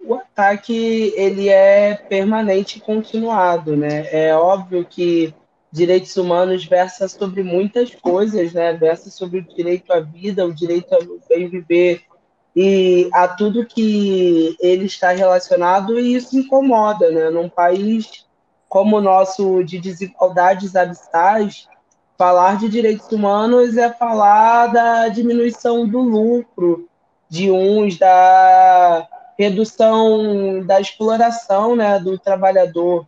[0.00, 4.06] O ataque ele é permanente e continuado, né?
[4.10, 5.34] É óbvio que
[5.70, 8.72] direitos humanos versa sobre muitas coisas, né?
[8.72, 12.02] Versa sobre o direito à vida, o direito ao bem viver
[12.56, 17.28] e a tudo que ele está relacionado e isso incomoda, né?
[17.28, 18.26] Num país
[18.66, 21.68] como o nosso de desigualdades abissais,
[22.16, 26.87] falar de direitos humanos é falar da diminuição do lucro
[27.28, 29.06] de uns, da
[29.38, 33.06] redução da exploração né, do trabalhador.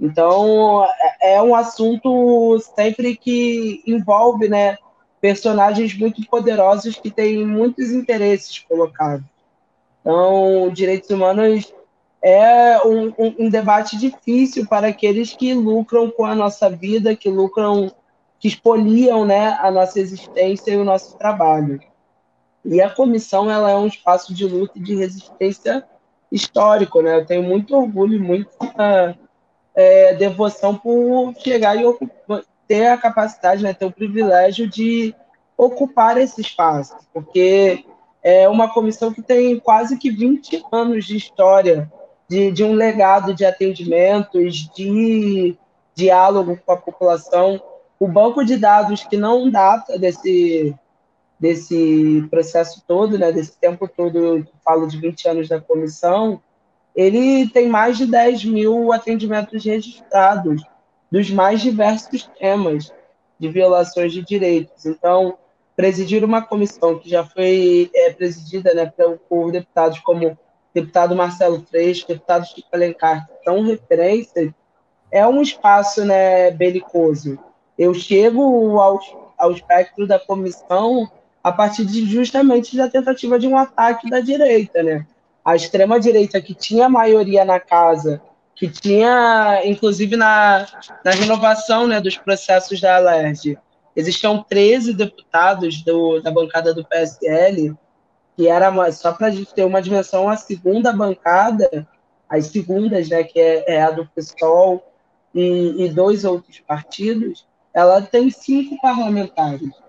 [0.00, 0.84] Então,
[1.20, 4.76] é, é um assunto sempre que envolve né,
[5.20, 9.24] personagens muito poderosos que têm muitos interesses colocados.
[10.00, 11.72] Então, direitos humanos
[12.22, 17.28] é um, um, um, debate difícil para aqueles que lucram com a nossa vida, que
[17.28, 17.90] lucram,
[18.38, 21.80] que expoliam né, a nossa existência e o nosso trabalho.
[22.64, 25.84] E a comissão ela é um espaço de luta e de resistência
[26.30, 27.02] histórico.
[27.02, 27.16] Né?
[27.16, 29.18] Eu tenho muito orgulho e muita
[29.74, 35.14] é, devoção por chegar e ocupar, ter a capacidade, né, ter o privilégio de
[35.56, 37.84] ocupar esse espaço, porque
[38.22, 41.90] é uma comissão que tem quase que 20 anos de história
[42.28, 45.56] de, de um legado de atendimentos, de
[45.94, 47.60] diálogo com a população.
[47.98, 50.74] O banco de dados que não data desse,
[51.42, 56.40] desse processo todo, né, desse tempo todo, falo de 20 anos da comissão,
[56.94, 60.62] ele tem mais de 10 mil atendimentos registrados,
[61.10, 62.92] dos mais diversos temas
[63.40, 64.86] de violações de direitos.
[64.86, 65.36] Então,
[65.74, 68.92] presidir uma comissão que já foi é, presidida né,
[69.28, 70.38] por deputados como
[70.72, 74.52] deputado Marcelo Freixo, deputado Chico Alencar, que são referências,
[75.10, 77.36] é um espaço né, belicoso.
[77.76, 79.00] Eu chego ao,
[79.36, 81.10] ao espectro da comissão
[81.42, 85.06] a partir de, justamente da tentativa de um ataque da direita, né?
[85.44, 88.22] A extrema-direita que tinha maioria na casa,
[88.54, 90.66] que tinha, inclusive na,
[91.04, 93.58] na renovação né, dos processos da Alerj,
[93.96, 97.76] existiam 13 deputados do, da bancada do PSL,
[98.36, 101.86] que era só para a gente ter uma dimensão, a segunda bancada,
[102.28, 104.82] as segundas, né, que é, é a do PSOL
[105.34, 109.81] e, e dois outros partidos, ela tem cinco parlamentares.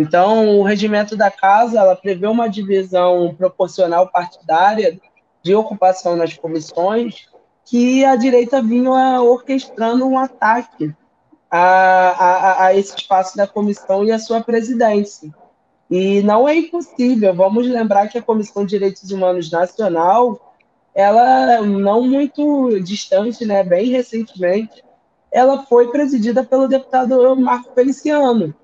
[0.00, 4.98] Então, o regimento da casa ela prevê uma divisão proporcional partidária
[5.42, 7.28] de ocupação nas comissões
[7.66, 10.94] que a direita vinha orquestrando um ataque
[11.50, 15.30] a, a, a esse espaço da comissão e a sua presidência.
[15.90, 20.54] E não é impossível, vamos lembrar que a Comissão de Direitos Humanos Nacional,
[20.94, 24.82] ela não muito distante, né, bem recentemente,
[25.30, 28.54] ela foi presidida pelo deputado Marco Feliciano,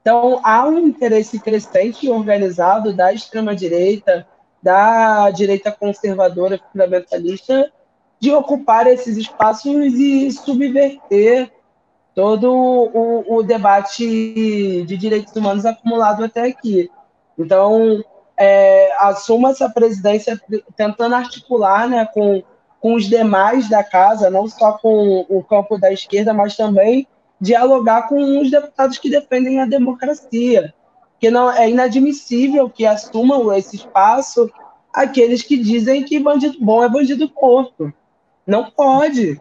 [0.00, 4.26] então, há um interesse crescente e organizado da extrema-direita,
[4.62, 7.70] da direita conservadora fundamentalista,
[8.18, 11.50] de ocupar esses espaços e subverter
[12.14, 16.90] todo o, o debate de direitos humanos acumulado até aqui.
[17.38, 18.02] Então,
[18.38, 20.40] é, assuma essa presidência
[20.76, 22.42] tentando articular né, com,
[22.80, 27.06] com os demais da casa, não só com o campo da esquerda, mas também
[27.40, 30.74] dialogar com os deputados que defendem a democracia,
[31.18, 34.50] que não é inadmissível que assumam esse espaço
[34.92, 37.92] aqueles que dizem que bandido bom é bandido morto.
[38.46, 39.40] Não pode.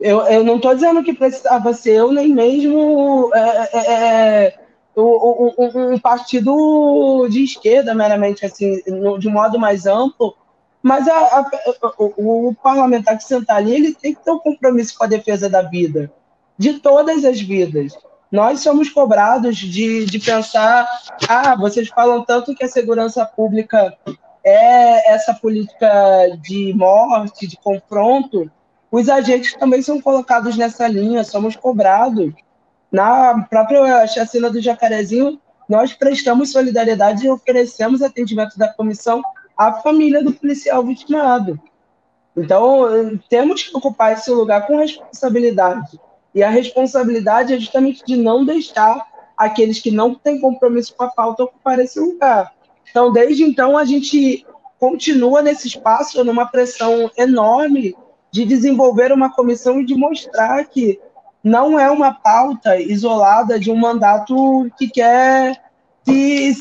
[0.00, 4.58] Eu, eu não estou dizendo que precisava ser eu, nem mesmo é, é, é
[4.96, 8.80] um, um, partido de esquerda, meramente, assim,
[9.18, 10.36] de modo mais amplo,
[10.82, 11.50] mas a, a,
[11.98, 15.48] o, o, parlamentar que sentar ali, ele tem que ter um compromisso com a defesa
[15.48, 16.12] da vida
[16.58, 17.92] de todas as vidas.
[18.30, 20.86] Nós somos cobrados de, de pensar,
[21.28, 23.96] ah, vocês falam tanto que a segurança pública
[24.44, 25.88] é essa política
[26.42, 28.50] de morte, de confronto,
[28.90, 32.32] os agentes também são colocados nessa linha, somos cobrados.
[32.90, 35.38] Na própria chacina do Jacarezinho,
[35.68, 39.22] nós prestamos solidariedade e oferecemos atendimento da comissão
[39.56, 41.60] à família do policial vitimado.
[42.34, 46.00] Então, temos que ocupar esse lugar com responsabilidade.
[46.38, 49.04] E a responsabilidade é justamente de não deixar
[49.36, 52.54] aqueles que não têm compromisso com a pauta ocupar esse lugar.
[52.88, 54.46] Então, desde então, a gente
[54.78, 57.96] continua nesse espaço, numa pressão enorme
[58.30, 61.00] de desenvolver uma comissão e de mostrar que
[61.42, 65.60] não é uma pauta isolada de um mandato que quer
[66.04, 66.54] se,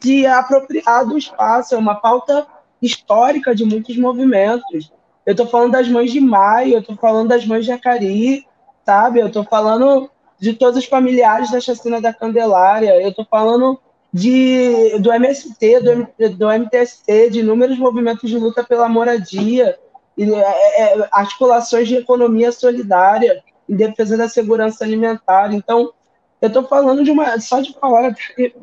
[0.00, 2.46] se apropriar do espaço, é uma pauta
[2.80, 4.92] histórica de muitos movimentos.
[5.26, 8.46] Eu estou falando das mães de maio, eu estou falando das mães de Acari,
[8.84, 9.20] sabe?
[9.20, 13.78] Eu estou falando de todos os familiares da chacina da Candelária, eu estou falando
[14.12, 19.78] de, do MST, do, do MTST, de inúmeros movimentos de luta pela moradia,
[20.16, 25.52] e, é, é, articulações de economia solidária em defesa da segurança alimentar.
[25.52, 25.92] Então,
[26.40, 28.14] eu estou falando de uma, só de falar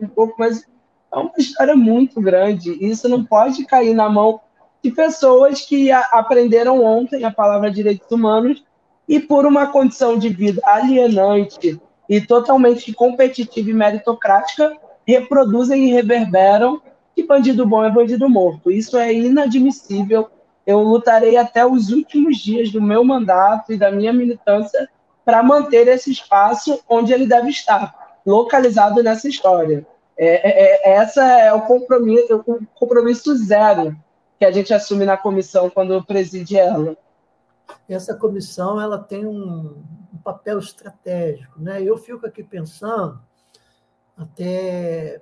[0.02, 0.64] um pouco, mas
[1.14, 2.78] é uma história muito grande.
[2.80, 4.40] Isso não pode cair na mão
[4.84, 8.64] de pessoas que aprenderam ontem a palavra direitos humanos
[9.12, 14.74] e por uma condição de vida alienante e totalmente competitiva e meritocrática,
[15.06, 16.82] reproduzem e reverberam
[17.14, 18.72] que bandido bom é bandido morto.
[18.72, 20.30] Isso é inadmissível.
[20.66, 24.88] Eu lutarei até os últimos dias do meu mandato e da minha militância
[25.26, 27.94] para manter esse espaço onde ele deve estar,
[28.26, 29.86] localizado nessa história.
[30.18, 33.94] É, é, é essa é o compromisso, o compromisso zero
[34.40, 36.96] que a gente assume na comissão quando preside ela
[37.88, 41.60] essa comissão ela tem um, um papel estratégico.
[41.60, 41.84] Né?
[41.84, 43.22] Eu fico aqui pensando,
[44.16, 45.22] até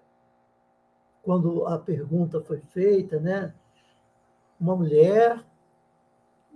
[1.23, 3.53] quando a pergunta foi feita, né?
[4.59, 5.43] uma mulher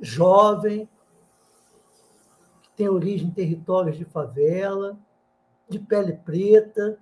[0.01, 0.89] jovem,
[2.61, 4.97] que tem origem em territórios de favela,
[5.69, 6.99] de pele preta,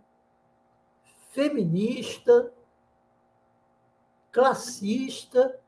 [1.32, 2.52] feminista,
[4.32, 5.61] classista,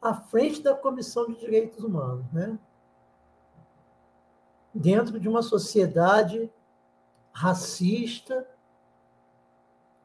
[0.00, 2.58] à frente da Comissão de Direitos Humanos, né?
[4.74, 6.50] dentro de uma sociedade
[7.32, 8.46] racista,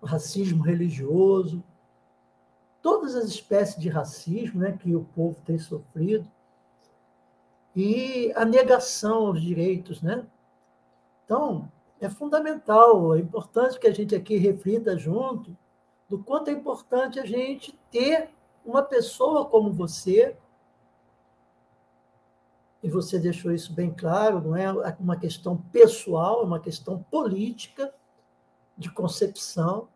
[0.04, 1.64] racismo religioso,
[2.82, 6.30] todas as espécies de racismo né, que o povo tem sofrido,
[7.76, 10.02] e a negação aos direitos.
[10.02, 10.26] Né?
[11.26, 11.70] Então,
[12.00, 15.56] é fundamental, é importante que a gente aqui reflita junto
[16.08, 18.30] do quanto é importante a gente ter
[18.66, 20.38] uma pessoa como você,
[22.82, 27.94] e você deixou isso bem claro, não é uma questão pessoal, é uma questão política,
[28.78, 29.88] de concepção,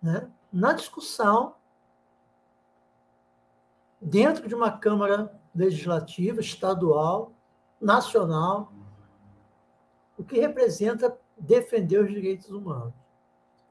[0.00, 0.30] né?
[0.52, 1.54] na discussão,
[4.00, 7.32] dentro de uma Câmara Legislativa estadual,
[7.80, 8.72] nacional,
[10.16, 12.94] o que representa defender os direitos humanos,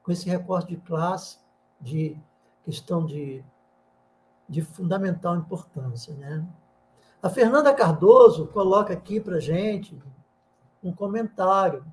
[0.02, 1.38] com esse recorte de classe,
[1.80, 2.16] de
[2.64, 3.44] questão de,
[4.52, 6.14] de fundamental importância.
[6.14, 6.46] Né?
[7.22, 9.98] A Fernanda Cardoso coloca aqui para gente
[10.82, 11.84] um comentário.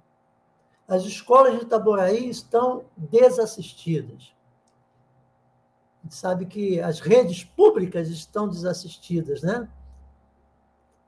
[0.88, 4.34] As escolas de Itaboraí estão desassistidas.
[5.99, 9.70] A gente sabe que as redes públicas estão desassistidas, né?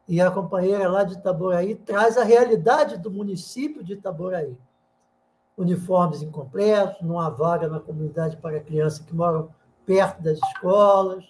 [0.08, 4.58] E a companheira lá de Itaboraí traz a realidade do município de Itaboraí
[5.58, 9.50] uniformes incompletos, não há vaga na comunidade para crianças que moram
[9.86, 11.26] perto das escolas,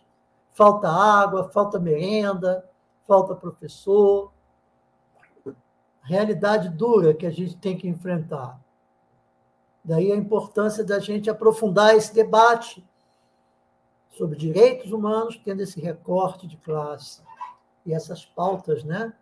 [0.51, 2.69] falta água, falta merenda,
[3.07, 4.31] falta professor.
[6.01, 8.59] Realidade dura que a gente tem que enfrentar.
[9.83, 12.85] Daí a importância da gente aprofundar esse debate
[14.11, 17.21] sobre direitos humanos, tendo esse recorte de classe
[17.85, 19.13] e essas pautas, né,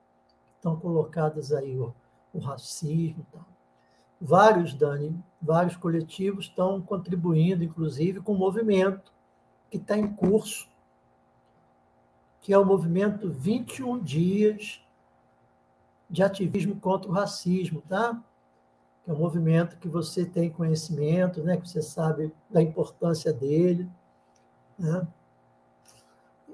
[0.55, 1.93] estão colocadas aí, o,
[2.34, 3.25] o racismo.
[4.19, 9.13] Vários, Dani, vários coletivos estão contribuindo, inclusive, com o um movimento
[9.69, 10.68] que está em curso,
[12.41, 14.81] que é o movimento 21 Dias
[16.09, 18.21] de Ativismo contra o Racismo, tá?
[19.03, 21.57] Que é um movimento que você tem conhecimento, né?
[21.57, 23.89] que você sabe da importância dele.
[24.77, 25.07] Né?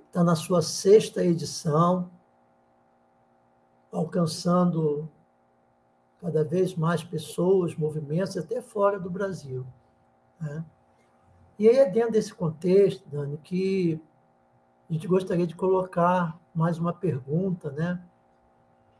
[0.07, 2.09] Está na sua sexta edição,
[3.91, 5.09] alcançando
[6.19, 9.65] cada vez mais pessoas, movimentos, até fora do Brasil.
[10.39, 10.65] Né?
[11.57, 14.01] E aí é dentro desse contexto, Dani, que
[14.89, 17.99] a gente gostaria de colocar mais uma pergunta né,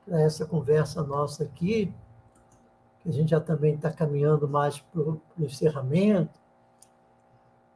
[0.03, 1.93] para essa conversa nossa aqui,
[3.01, 6.39] que a gente já também está caminhando mais para o encerramento.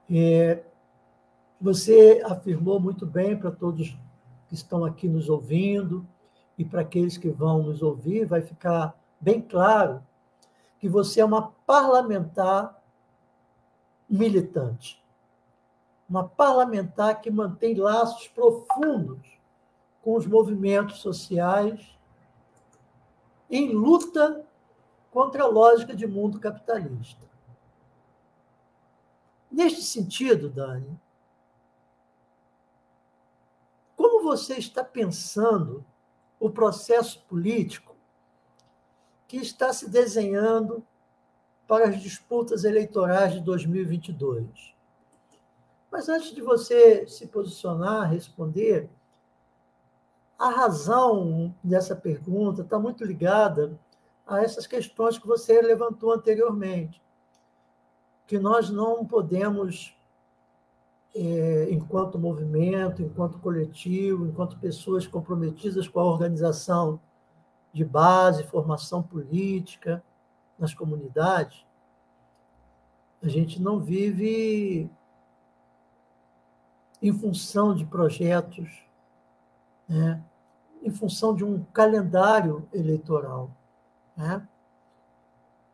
[0.09, 0.63] É,
[1.61, 3.95] você afirmou muito bem para todos
[4.47, 6.05] que estão aqui nos ouvindo
[6.57, 10.03] e para aqueles que vão nos ouvir, vai ficar bem claro
[10.79, 12.81] que você é uma parlamentar
[14.09, 14.98] militante.
[16.09, 19.19] Uma parlamentar que mantém laços profundos
[20.01, 21.95] com os movimentos sociais
[23.49, 24.45] em luta
[25.11, 27.27] contra a lógica de mundo capitalista.
[29.51, 30.99] Neste sentido, Dani,
[33.95, 35.83] como você está pensando
[36.39, 37.95] o processo político
[39.27, 40.85] que está se desenhando
[41.67, 44.78] para as disputas eleitorais de 2022.
[45.91, 48.89] Mas antes de você se posicionar, responder,
[50.37, 53.77] a razão dessa pergunta está muito ligada
[54.25, 57.01] a essas questões que você levantou anteriormente,
[58.27, 59.97] que nós não podemos,
[61.15, 67.01] é, enquanto movimento, enquanto coletivo, enquanto pessoas comprometidas com a organização
[67.73, 70.03] de base, formação política
[70.57, 71.65] nas comunidades,
[73.21, 74.89] a gente não vive
[77.01, 78.69] em função de projetos,
[79.87, 80.21] né?
[80.81, 83.51] em função de um calendário eleitoral.
[84.15, 84.47] Né?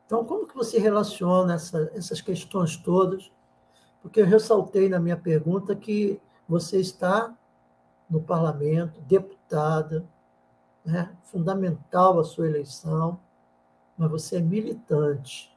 [0.06, 3.32] Então, como que você relaciona essa, essas questões todas?
[4.02, 7.36] Porque eu ressaltei na minha pergunta que você está
[8.10, 10.06] no parlamento, deputada,
[10.86, 11.16] né?
[11.24, 13.20] fundamental a sua eleição,
[13.98, 15.52] mas você é militante,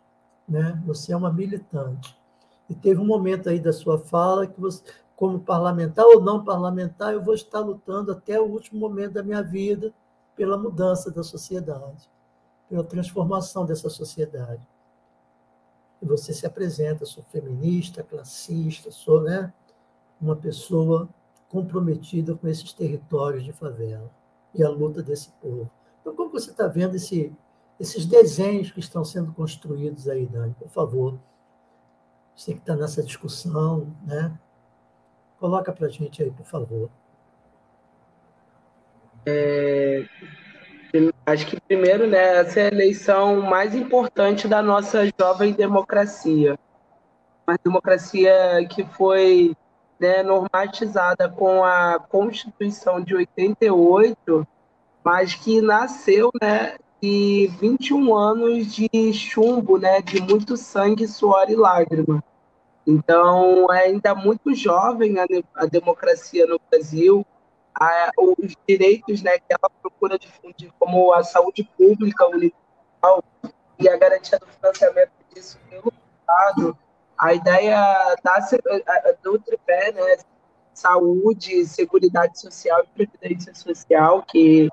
[0.48, 0.82] né?
[0.86, 2.16] Você é uma militante.
[2.70, 4.82] E teve um momento aí da sua fala que você,
[5.18, 9.42] como parlamentar ou não parlamentar, eu vou estar lutando até o último momento da minha
[9.42, 9.92] vida
[10.36, 12.08] pela mudança da sociedade,
[12.68, 14.64] pela transformação dessa sociedade.
[16.00, 19.52] E você se apresenta, sou feminista, classista, sou, né,
[20.20, 21.08] uma pessoa
[21.48, 24.08] comprometida com esses territórios de favela
[24.54, 25.68] e a luta desse povo.
[26.00, 27.34] Então, como você está vendo esse,
[27.80, 30.54] esses desenhos que estão sendo construídos aí, Dani?
[30.56, 31.18] Por favor,
[32.36, 34.38] você que está nessa discussão, né?
[35.38, 36.90] Coloca para a gente aí, por favor.
[39.26, 40.04] É,
[41.26, 46.58] acho que primeiro, né, essa é a eleição mais importante da nossa jovem democracia.
[47.46, 49.54] Uma democracia que foi
[49.98, 54.46] né, normatizada com a Constituição de 88,
[55.04, 61.56] mas que nasceu né, de 21 anos de chumbo, né, de muito sangue, suor e
[61.56, 62.22] lágrima.
[62.90, 67.22] Então, é ainda muito jovem a, a democracia no Brasil,
[67.78, 73.22] a, os direitos né, que ela procura difundir, como a saúde pública universal
[73.78, 76.78] e a garantia do financiamento disso pelo Estado,
[77.18, 78.38] a ideia da,
[79.22, 80.16] do tripé, né,
[80.72, 84.70] saúde, seguridade social e previdência social, que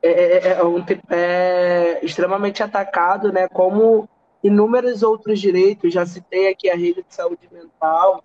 [0.00, 4.08] é, é, é um tripé extremamente atacado, né, como
[4.42, 8.22] inúmeros outros direitos, já citei aqui a rede de saúde mental,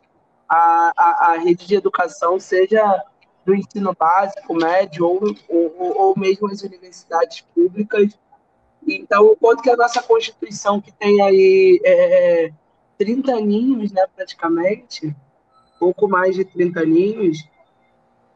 [0.47, 3.03] a, a, a rede de educação, seja
[3.45, 8.17] do ensino básico, médio, ou, ou, ou mesmo as universidades públicas.
[8.87, 12.51] Então, o quanto que a nossa Constituição, que tem aí é,
[12.97, 15.15] 30 é, aninhos, né, praticamente,
[15.79, 17.37] pouco mais de 30 aninhos,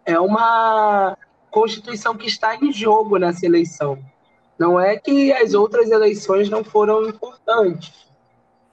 [0.06, 1.18] é uma
[1.50, 3.98] Constituição que está em jogo nessa eleição.
[4.58, 8.08] Não é que as outras eleições não foram importantes,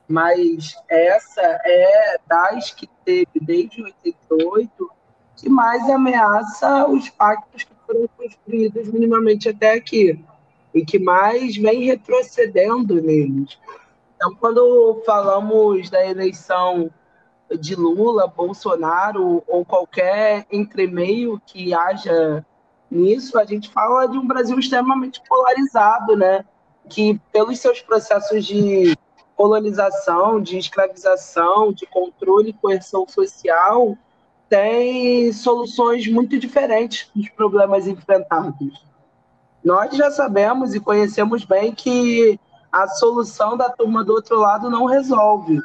[0.08, 4.90] mas essa é das que teve desde 88
[5.36, 10.24] que mais ameaça os pactos que foram construídos minimamente até aqui
[10.72, 13.58] e que mais vem retrocedendo neles.
[14.16, 16.90] Então, quando falamos da eleição
[17.58, 22.44] de Lula, Bolsonaro ou qualquer entremeio que haja
[22.94, 26.44] nisso, a gente fala de um Brasil extremamente polarizado, né?
[26.88, 28.96] Que pelos seus processos de
[29.36, 33.96] colonização, de escravização, de controle e coerção social,
[34.48, 38.84] tem soluções muito diferentes dos problemas enfrentados.
[39.64, 42.38] Nós já sabemos e conhecemos bem que
[42.70, 45.60] a solução da turma do outro lado não resolve.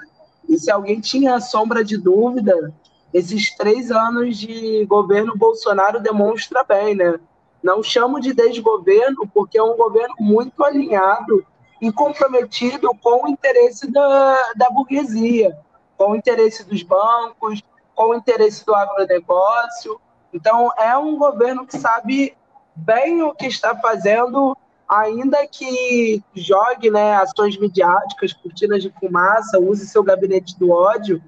[0.47, 2.73] E se alguém tinha sombra de dúvida,
[3.13, 7.19] esses três anos de governo Bolsonaro demonstra bem, né?
[7.61, 11.45] Não chamo de desgoverno porque é um governo muito alinhado
[11.81, 15.57] e comprometido com o interesse da, da burguesia,
[15.97, 17.61] com o interesse dos bancos,
[17.95, 19.99] com o interesse do agronegócio.
[20.33, 22.37] Então, é um governo que sabe
[22.75, 24.55] bem o que está fazendo,
[24.87, 31.21] ainda que jogue né, ações midiáticas, cortinas de fumaça, use seu gabinete do ódio,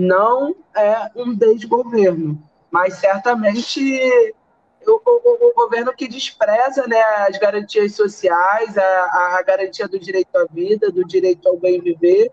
[0.00, 4.34] não é um desgoverno, mas certamente
[4.86, 10.34] o, o, o, governo que despreza né, as garantias sociais, a, a garantia do direito
[10.36, 12.32] à vida, do direito ao bem viver,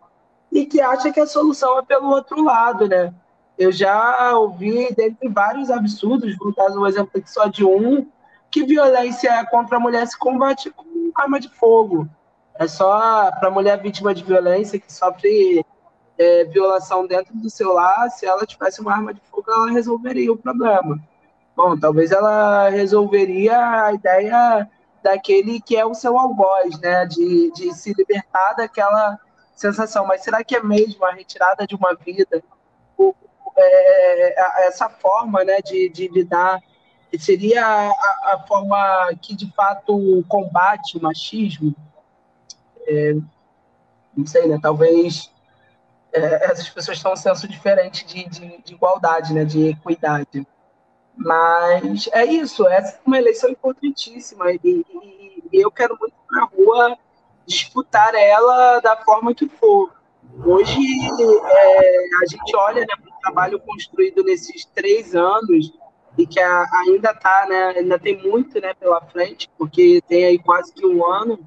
[0.52, 3.14] e que acha que a solução é pelo outro lado, né?
[3.58, 8.08] Eu já ouvi, dentre vários absurdos, vou dar um exemplo aqui só de um,
[8.50, 12.08] que violência contra a mulher se combate com arma de fogo.
[12.56, 15.66] É só para a mulher vítima de violência que sofre
[16.18, 20.32] é, violação dentro do seu lar, se ela tivesse uma arma de fogo, ela resolveria
[20.32, 21.00] o problema.
[21.56, 24.70] Bom, talvez ela resolveria a ideia
[25.04, 27.06] daquele que é o seu algoz, né?
[27.06, 29.20] De, de se libertar daquela
[29.56, 30.06] sensação.
[30.06, 32.44] Mas será que é mesmo a retirada de uma vida?
[32.98, 33.14] O,
[33.56, 36.62] é, essa forma né, de, de lidar
[37.18, 41.76] seria a, a, forma que de fato combate o machismo?
[42.88, 43.16] É,
[44.16, 44.60] não sei, né?
[44.62, 45.32] Talvez
[46.24, 49.46] é, essas pessoas têm um senso diferente de, de, de, igualdade, né?
[49.46, 50.46] De equidade.
[51.16, 56.46] Mas é isso, essa é uma eleição importantíssima e, e, e eu quero muito na
[56.46, 56.98] rua
[57.46, 59.92] disputar ela da forma que for.
[60.46, 65.74] Hoje é, a gente olha né, para o trabalho construído nesses três anos
[66.18, 70.38] e que a, ainda tá, né, ainda tem muito né, pela frente, porque tem aí
[70.38, 71.40] quase que um ano,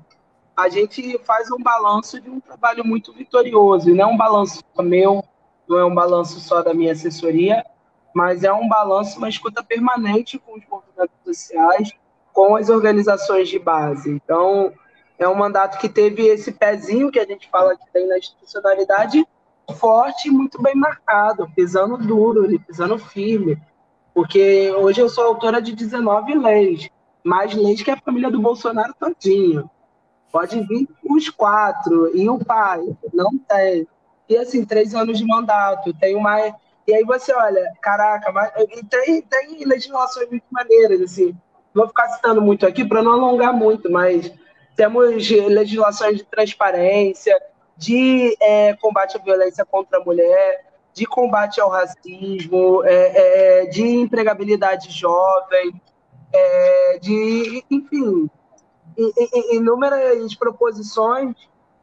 [0.61, 4.63] a gente faz um balanço de um trabalho muito vitorioso, e não é um balanço
[4.79, 5.25] meu,
[5.69, 7.65] não é um balanço só da minha assessoria,
[8.15, 11.91] mas é um balanço, uma escuta permanente com os movimentos sociais,
[12.33, 14.11] com as organizações de base.
[14.11, 14.73] Então,
[15.19, 19.25] é um mandato que teve esse pezinho que a gente fala que tem na institucionalidade
[19.77, 23.61] forte e muito bem marcado, pisando duro, pisando firme.
[24.13, 26.91] Porque hoje eu sou autora de 19 leis,
[27.23, 29.71] mais leis que a família do Bolsonaro todinho.
[30.33, 32.81] Pode vir os quatro, e o pai,
[33.13, 33.87] não tem.
[34.29, 36.39] E assim, três anos de mandato, tem uma.
[36.87, 38.53] E aí você olha, caraca, mas...
[38.57, 41.35] e tem, tem legislações muito maneiras, assim.
[41.75, 44.33] Vou ficar citando muito aqui para não alongar muito, mas
[44.77, 47.41] temos legislações de transparência,
[47.77, 50.65] de é, combate à violência contra a mulher,
[50.95, 55.81] de combate ao racismo, é, é, de empregabilidade jovem.
[56.33, 58.31] é, de, enfim,
[59.51, 61.35] inúmeras proposições,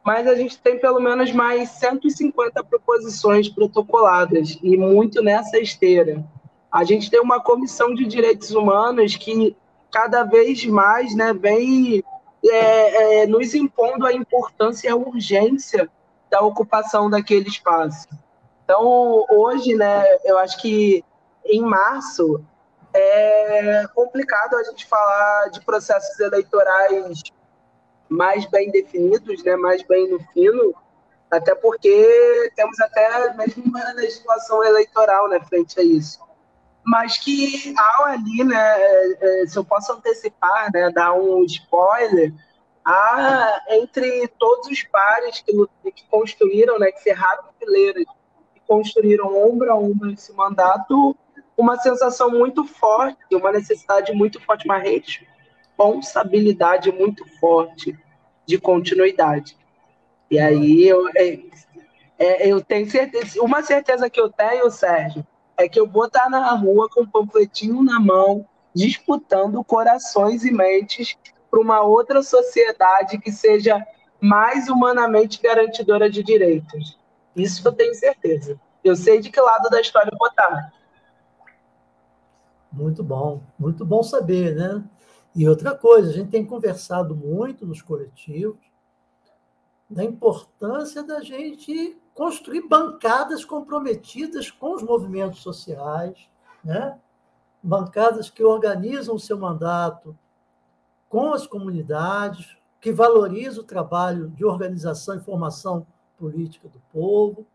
[0.04, 6.24] mas a gente tem pelo menos mais 150 proposições protocoladas, e muito nessa esteira.
[6.72, 9.56] A gente tem uma comissão de direitos humanos que
[9.90, 12.02] cada vez mais né, vem
[12.44, 15.90] é, é, nos impondo a importância e a urgência
[16.30, 18.06] da ocupação daquele espaço.
[18.64, 21.02] Então, hoje, né, eu acho que
[21.44, 22.42] em março
[22.94, 27.22] é complicado a gente falar de processos eleitorais
[28.08, 30.74] mais bem definidos, né, mais bem no fino,
[31.30, 36.18] até porque temos até mesmo uma legislação eleitoral né, frente a isso.
[36.84, 42.32] Mas que há ali, né, é, é, se eu posso antecipar, né, dar um spoiler,
[42.82, 45.52] há entre todos os pares que,
[45.92, 48.06] que construíram, né, que cerraram fileiras,
[48.54, 51.14] que construíram ombro a ombro esse mandato,
[51.58, 57.98] uma sensação muito forte, uma necessidade muito forte, uma responsabilidade muito forte
[58.46, 59.58] de continuidade.
[60.30, 61.40] E aí eu, é,
[62.16, 66.30] é, eu tenho certeza, uma certeza que eu tenho, Sérgio, é que eu vou estar
[66.30, 71.18] na rua com um panfletinho na mão, disputando corações e mentes
[71.50, 73.84] para uma outra sociedade que seja
[74.20, 76.96] mais humanamente garantidora de direitos.
[77.34, 78.60] Isso eu tenho certeza.
[78.84, 80.72] Eu sei de que lado da história eu vou estar.
[82.72, 84.84] Muito bom, muito bom saber, né?
[85.34, 88.68] E outra coisa, a gente tem conversado muito nos coletivos
[89.88, 96.28] da importância da gente construir bancadas comprometidas com os movimentos sociais,
[96.62, 96.98] né?
[97.62, 100.16] bancadas que organizam o seu mandato
[101.08, 105.86] com as comunidades, que valorizam o trabalho de organização e formação
[106.18, 107.46] política do povo,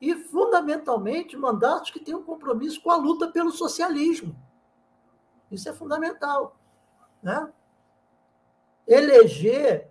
[0.00, 4.36] e, fundamentalmente, mandatos que têm um compromisso com a luta pelo socialismo.
[5.50, 6.56] Isso é fundamental.
[7.22, 7.52] Né?
[8.86, 9.90] Eleger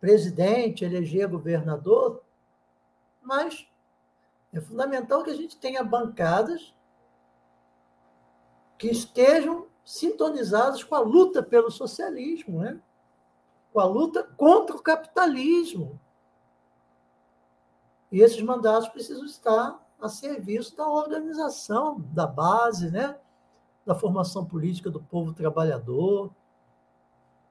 [0.00, 2.22] presidente, eleger governador,
[3.20, 3.68] mas
[4.52, 6.74] é fundamental que a gente tenha bancadas
[8.78, 12.80] que estejam sintonizadas com a luta pelo socialismo, né?
[13.72, 16.00] com a luta contra o capitalismo.
[18.10, 23.16] E esses mandatos precisam estar a serviço da organização da base, né?
[23.88, 26.30] da formação política do povo trabalhador,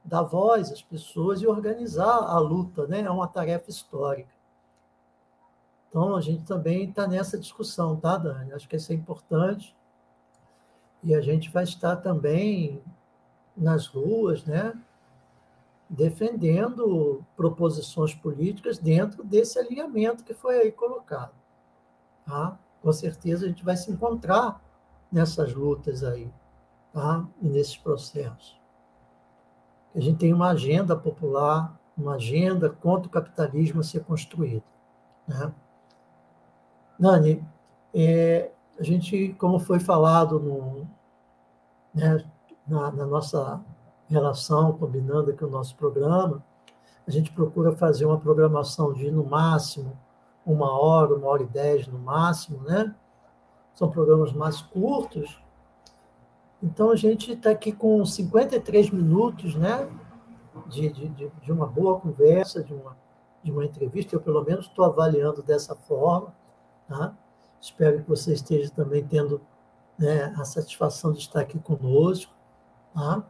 [0.05, 3.01] dar voz às pessoas e organizar a luta, né?
[3.01, 4.29] É uma tarefa histórica.
[5.89, 8.53] Então, a gente também está nessa discussão, tá, Dani?
[8.53, 9.75] Acho que isso é importante.
[11.01, 12.83] E a gente vai estar também
[13.55, 14.79] nas ruas, né?
[15.89, 21.31] Defendendo proposições políticas dentro desse alinhamento que foi aí colocado.
[22.25, 22.57] Tá?
[22.81, 24.61] Com certeza a gente vai se encontrar
[25.11, 26.29] nessas lutas aí,
[26.93, 27.25] tá?
[27.41, 28.59] e nesses processos.
[29.95, 34.63] A gente tem uma agenda popular, uma agenda contra o capitalismo a ser construída.
[35.27, 35.51] Né?
[36.99, 37.43] Nani,
[37.93, 40.87] é, a gente, como foi falado no,
[41.93, 42.23] né,
[42.67, 43.63] na, na nossa
[44.07, 46.43] relação, combinando aqui o nosso programa,
[47.07, 49.97] a gente procura fazer uma programação de, no máximo,
[50.45, 52.93] uma hora, uma hora e dez no máximo, né?
[53.73, 55.41] São programas mais curtos.
[56.61, 59.87] Então, a gente está aqui com 53 minutos, né?
[60.67, 62.97] De, de, de uma boa conversa, de uma,
[63.43, 64.15] de uma entrevista.
[64.15, 66.33] Eu, pelo menos, estou avaliando dessa forma.
[66.87, 67.15] Tá?
[67.61, 69.39] Espero que você esteja também tendo
[69.97, 72.33] né, a satisfação de estar aqui conosco.
[72.93, 73.23] Tá?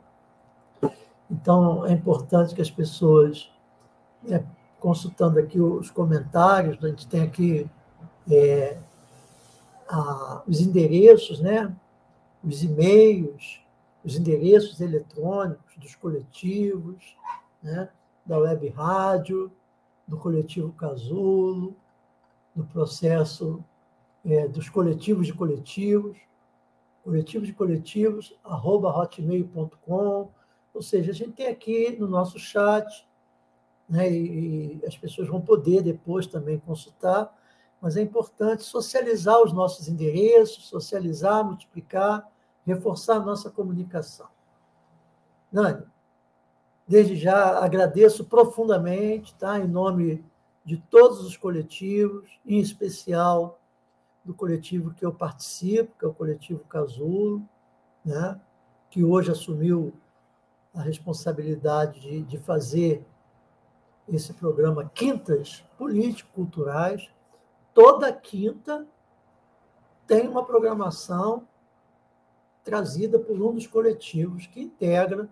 [1.30, 3.52] Então, é importante que as pessoas,
[4.30, 4.44] é,
[4.80, 7.70] consultando aqui os comentários, a gente tem aqui
[8.32, 8.78] é,
[9.88, 11.76] a, os endereços, né?
[12.44, 13.62] os e-mails,
[14.04, 17.16] os endereços eletrônicos dos coletivos,
[17.62, 17.90] né?
[18.26, 19.52] da web rádio,
[20.08, 21.76] do coletivo Casulo,
[22.56, 23.64] do processo
[24.26, 26.18] é, dos coletivos de coletivos,
[27.04, 30.30] coletivos de coletivos, arroba hotmail.com,
[30.74, 33.08] ou seja, a gente tem aqui no nosso chat,
[33.90, 37.34] né, e, as pessoas vão poder depois também consultar,
[37.82, 42.28] mas é importante socializar os nossos endereços, socializar, multiplicar,
[42.66, 44.28] reforçar nossa comunicação.
[45.52, 45.86] Nani,
[46.88, 50.24] desde já agradeço profundamente, tá, em nome
[50.66, 53.60] de todos os coletivos, em especial
[54.26, 57.42] do coletivo que eu participo, que é o coletivo Casulo,
[58.04, 58.40] né,
[58.90, 59.94] que hoje assumiu
[60.78, 63.04] a responsabilidade de, de fazer
[64.08, 67.10] esse programa Quintas Político-Culturais.
[67.74, 68.88] Toda quinta
[70.06, 71.48] tem uma programação
[72.64, 75.28] trazida por um dos coletivos que integra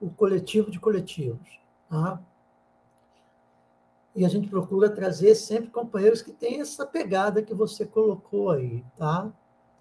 [0.00, 1.60] o coletivo de coletivos.
[1.90, 2.20] Tá?
[4.14, 8.84] E a gente procura trazer sempre companheiros que têm essa pegada que você colocou aí,
[8.96, 9.30] tá?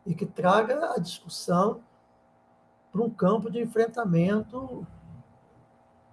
[0.06, 1.82] E que traga a discussão
[2.96, 4.88] para um campo de enfrentamento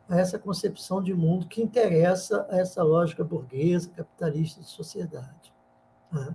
[0.09, 5.55] a essa concepção de mundo que interessa a essa lógica burguesa, capitalista de sociedade.
[6.11, 6.35] Tá?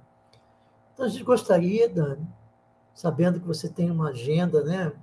[0.93, 2.25] Então, a gente gostaria, Dani,
[2.93, 4.93] sabendo que você tem uma agenda né,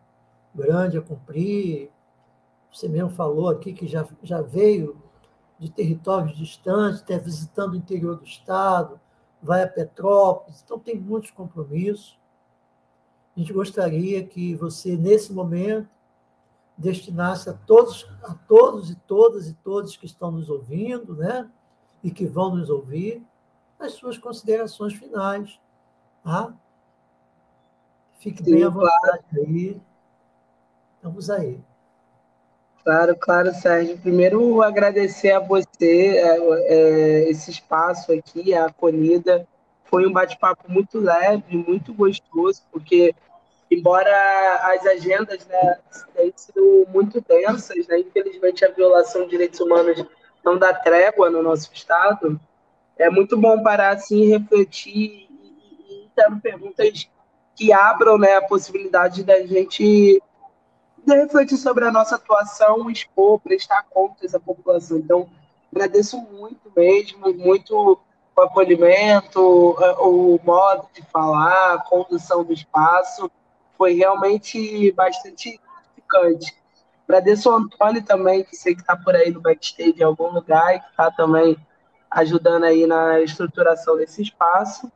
[0.55, 1.91] grande a cumprir,
[2.73, 4.99] você mesmo falou aqui que já, já veio
[5.59, 8.99] de territórios distantes, está visitando o interior do estado,
[9.43, 12.19] vai a Petrópolis, então tem muitos compromissos.
[13.37, 15.89] A gente gostaria que você, nesse momento,
[16.77, 21.51] destinasse a todos, a todos e todas e todos que estão nos ouvindo, né?
[22.03, 23.23] E que vão nos ouvir,
[23.79, 25.59] as suas considerações finais,
[26.23, 26.55] tá?
[28.19, 29.47] Fique Sim, bem à vontade claro.
[29.47, 29.81] aí.
[31.03, 31.61] Vamos aí.
[32.85, 33.99] Claro, claro, Sérgio.
[33.99, 36.39] Primeiro, agradecer a você é,
[36.75, 39.47] é, esse espaço aqui, a acolhida.
[39.95, 43.15] Foi um bate-papo muito leve, muito gostoso, porque,
[43.71, 44.11] embora
[44.73, 45.79] as agendas né,
[46.13, 50.05] tenham sido muito densas, né, infelizmente a violação de direitos humanos
[50.45, 52.41] não dá trégua no nosso Estado,
[52.99, 57.09] é muito bom parar assim, refletir e, e perguntas
[57.55, 60.21] que abram né, a possibilidade da gente
[61.07, 64.99] de refletir sobre a nossa atuação, expor, prestar contas à população.
[64.99, 65.29] Então,
[65.73, 68.01] agradeço muito mesmo, muito
[68.37, 73.31] o acolhimento, o modo de falar, a condução do espaço,
[73.77, 76.55] foi realmente bastante gratificante.
[77.07, 80.75] Agradeço ao Antônio também, que sei que está por aí no backstage em algum lugar
[80.75, 81.57] e que está também
[82.11, 84.91] ajudando aí na estruturação desse espaço.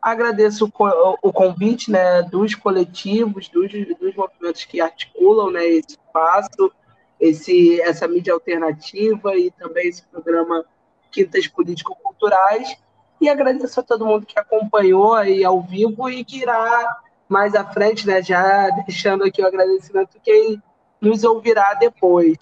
[0.00, 6.72] Agradeço o, convite né, dos coletivos, dos, dos movimentos que articulam né, esse espaço,
[7.20, 10.64] esse, essa mídia alternativa e também esse programa
[11.10, 12.76] Quintas Político-Culturais.
[13.20, 16.96] E agradeço a todo mundo que acompanhou aí ao vivo e que irá
[17.28, 20.60] mais à frente, né, já deixando aqui o agradecimento quem
[21.00, 22.36] nos ouvirá depois.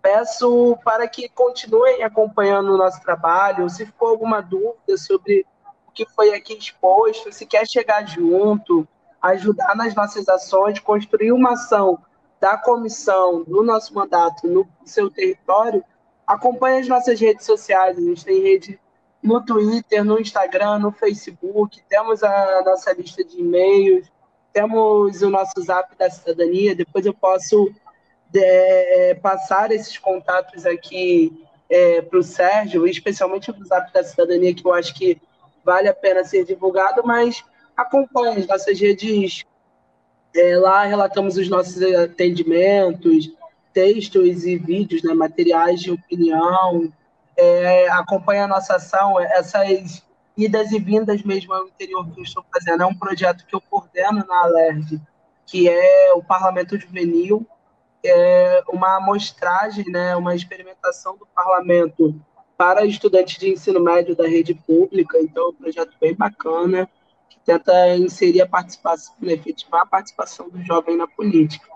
[0.00, 3.68] Peço para que continuem acompanhando o nosso trabalho.
[3.68, 5.46] Se for alguma dúvida sobre
[5.92, 8.86] que foi aqui exposto, se quer chegar junto,
[9.20, 11.98] ajudar nas nossas ações, construir uma ação
[12.40, 15.84] da comissão, do nosso mandato no seu território,
[16.30, 17.98] acompanhe as nossas redes sociais.
[17.98, 18.80] A gente tem rede
[19.22, 24.10] no Twitter, no Instagram, no Facebook, temos a nossa lista de e-mails,
[24.52, 26.74] temos o nosso Zap da Cidadania.
[26.74, 27.70] Depois eu posso
[28.34, 34.66] é, passar esses contatos aqui é, para o Sérgio, especialmente o Zap da Cidadania, que
[34.66, 35.20] eu acho que
[35.64, 37.44] vale a pena ser divulgado, mas
[37.76, 39.44] acompanhe as nossas redes.
[40.34, 43.32] É, lá relatamos os nossos atendimentos,
[43.72, 46.92] textos e vídeos, né, materiais de opinião.
[47.36, 50.02] É, acompanhe a nossa ação, essas
[50.36, 52.82] idas e vindas mesmo ao interior que eu estou fazendo.
[52.82, 55.00] É um projeto que eu coordeno na Alerj,
[55.46, 57.46] que é o Parlamento Juvenil,
[58.04, 62.14] é uma amostragem, né, uma experimentação do parlamento
[62.56, 66.88] para estudantes de ensino médio da rede pública, então é um projeto bem bacana,
[67.28, 71.66] que tenta inserir a participação, efetivar a participação do jovem na política.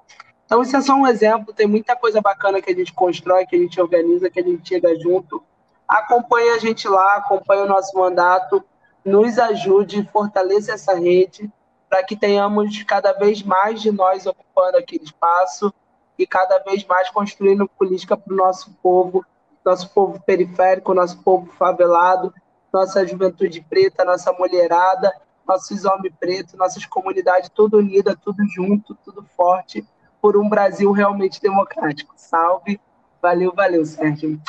[0.47, 3.57] Então, isso é só um exemplo, tem muita coisa bacana que a gente constrói, que
[3.57, 5.43] a gente organiza, que a gente chega junto.
[5.89, 8.63] Acompanhe a gente lá, acompanhe o nosso mandato,
[9.05, 11.51] nos ajude, fortaleça essa rede,
[11.89, 15.73] para que tenhamos cada vez mais de nós ocupando aquele espaço
[16.19, 19.25] e cada vez mais construindo política para o nosso povo
[19.65, 22.33] nosso povo periférico, nosso povo favelado,
[22.73, 25.13] nossa juventude preta, nossa mulherada,
[25.47, 29.87] nossos homens pretos, nossas comunidades, tudo unida, tudo junto, tudo forte,
[30.25, 32.15] por um Brasil realmente democrático.
[32.17, 32.81] Salve,
[33.21, 34.41] valeu, valeu, Sérgio.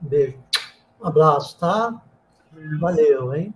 [0.00, 0.36] Beijo.
[1.00, 2.02] Um abraço, tá?
[2.80, 3.54] Valeu, hein?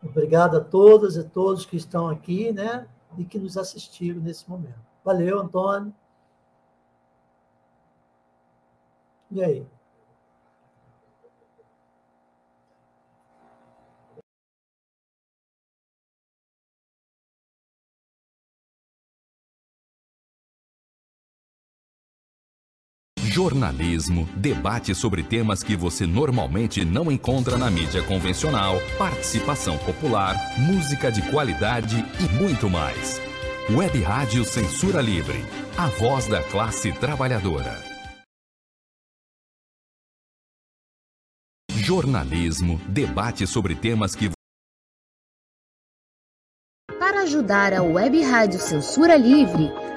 [0.00, 2.86] Obrigado a todas e todos que estão aqui, né?
[3.18, 4.78] E que nos assistiram nesse momento.
[5.04, 5.92] Valeu, Antônio.
[9.32, 9.66] E aí?
[23.36, 31.12] Jornalismo, debate sobre temas que você normalmente não encontra na mídia convencional, participação popular, música
[31.12, 33.20] de qualidade e muito mais.
[33.68, 35.44] Web Rádio Censura Livre,
[35.76, 37.78] a voz da classe trabalhadora.
[41.74, 44.30] Jornalismo, debate sobre temas que
[47.26, 49.68] ajudar a Web Rádio Censura Livre,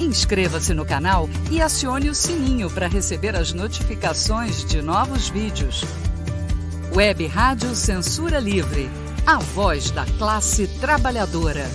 [0.00, 5.84] Inscreva-se no canal e acione o sininho para receber as notificações de novos vídeos.
[6.94, 8.88] Web Rádio Censura Livre.
[9.26, 11.68] A voz da classe trabalhadora.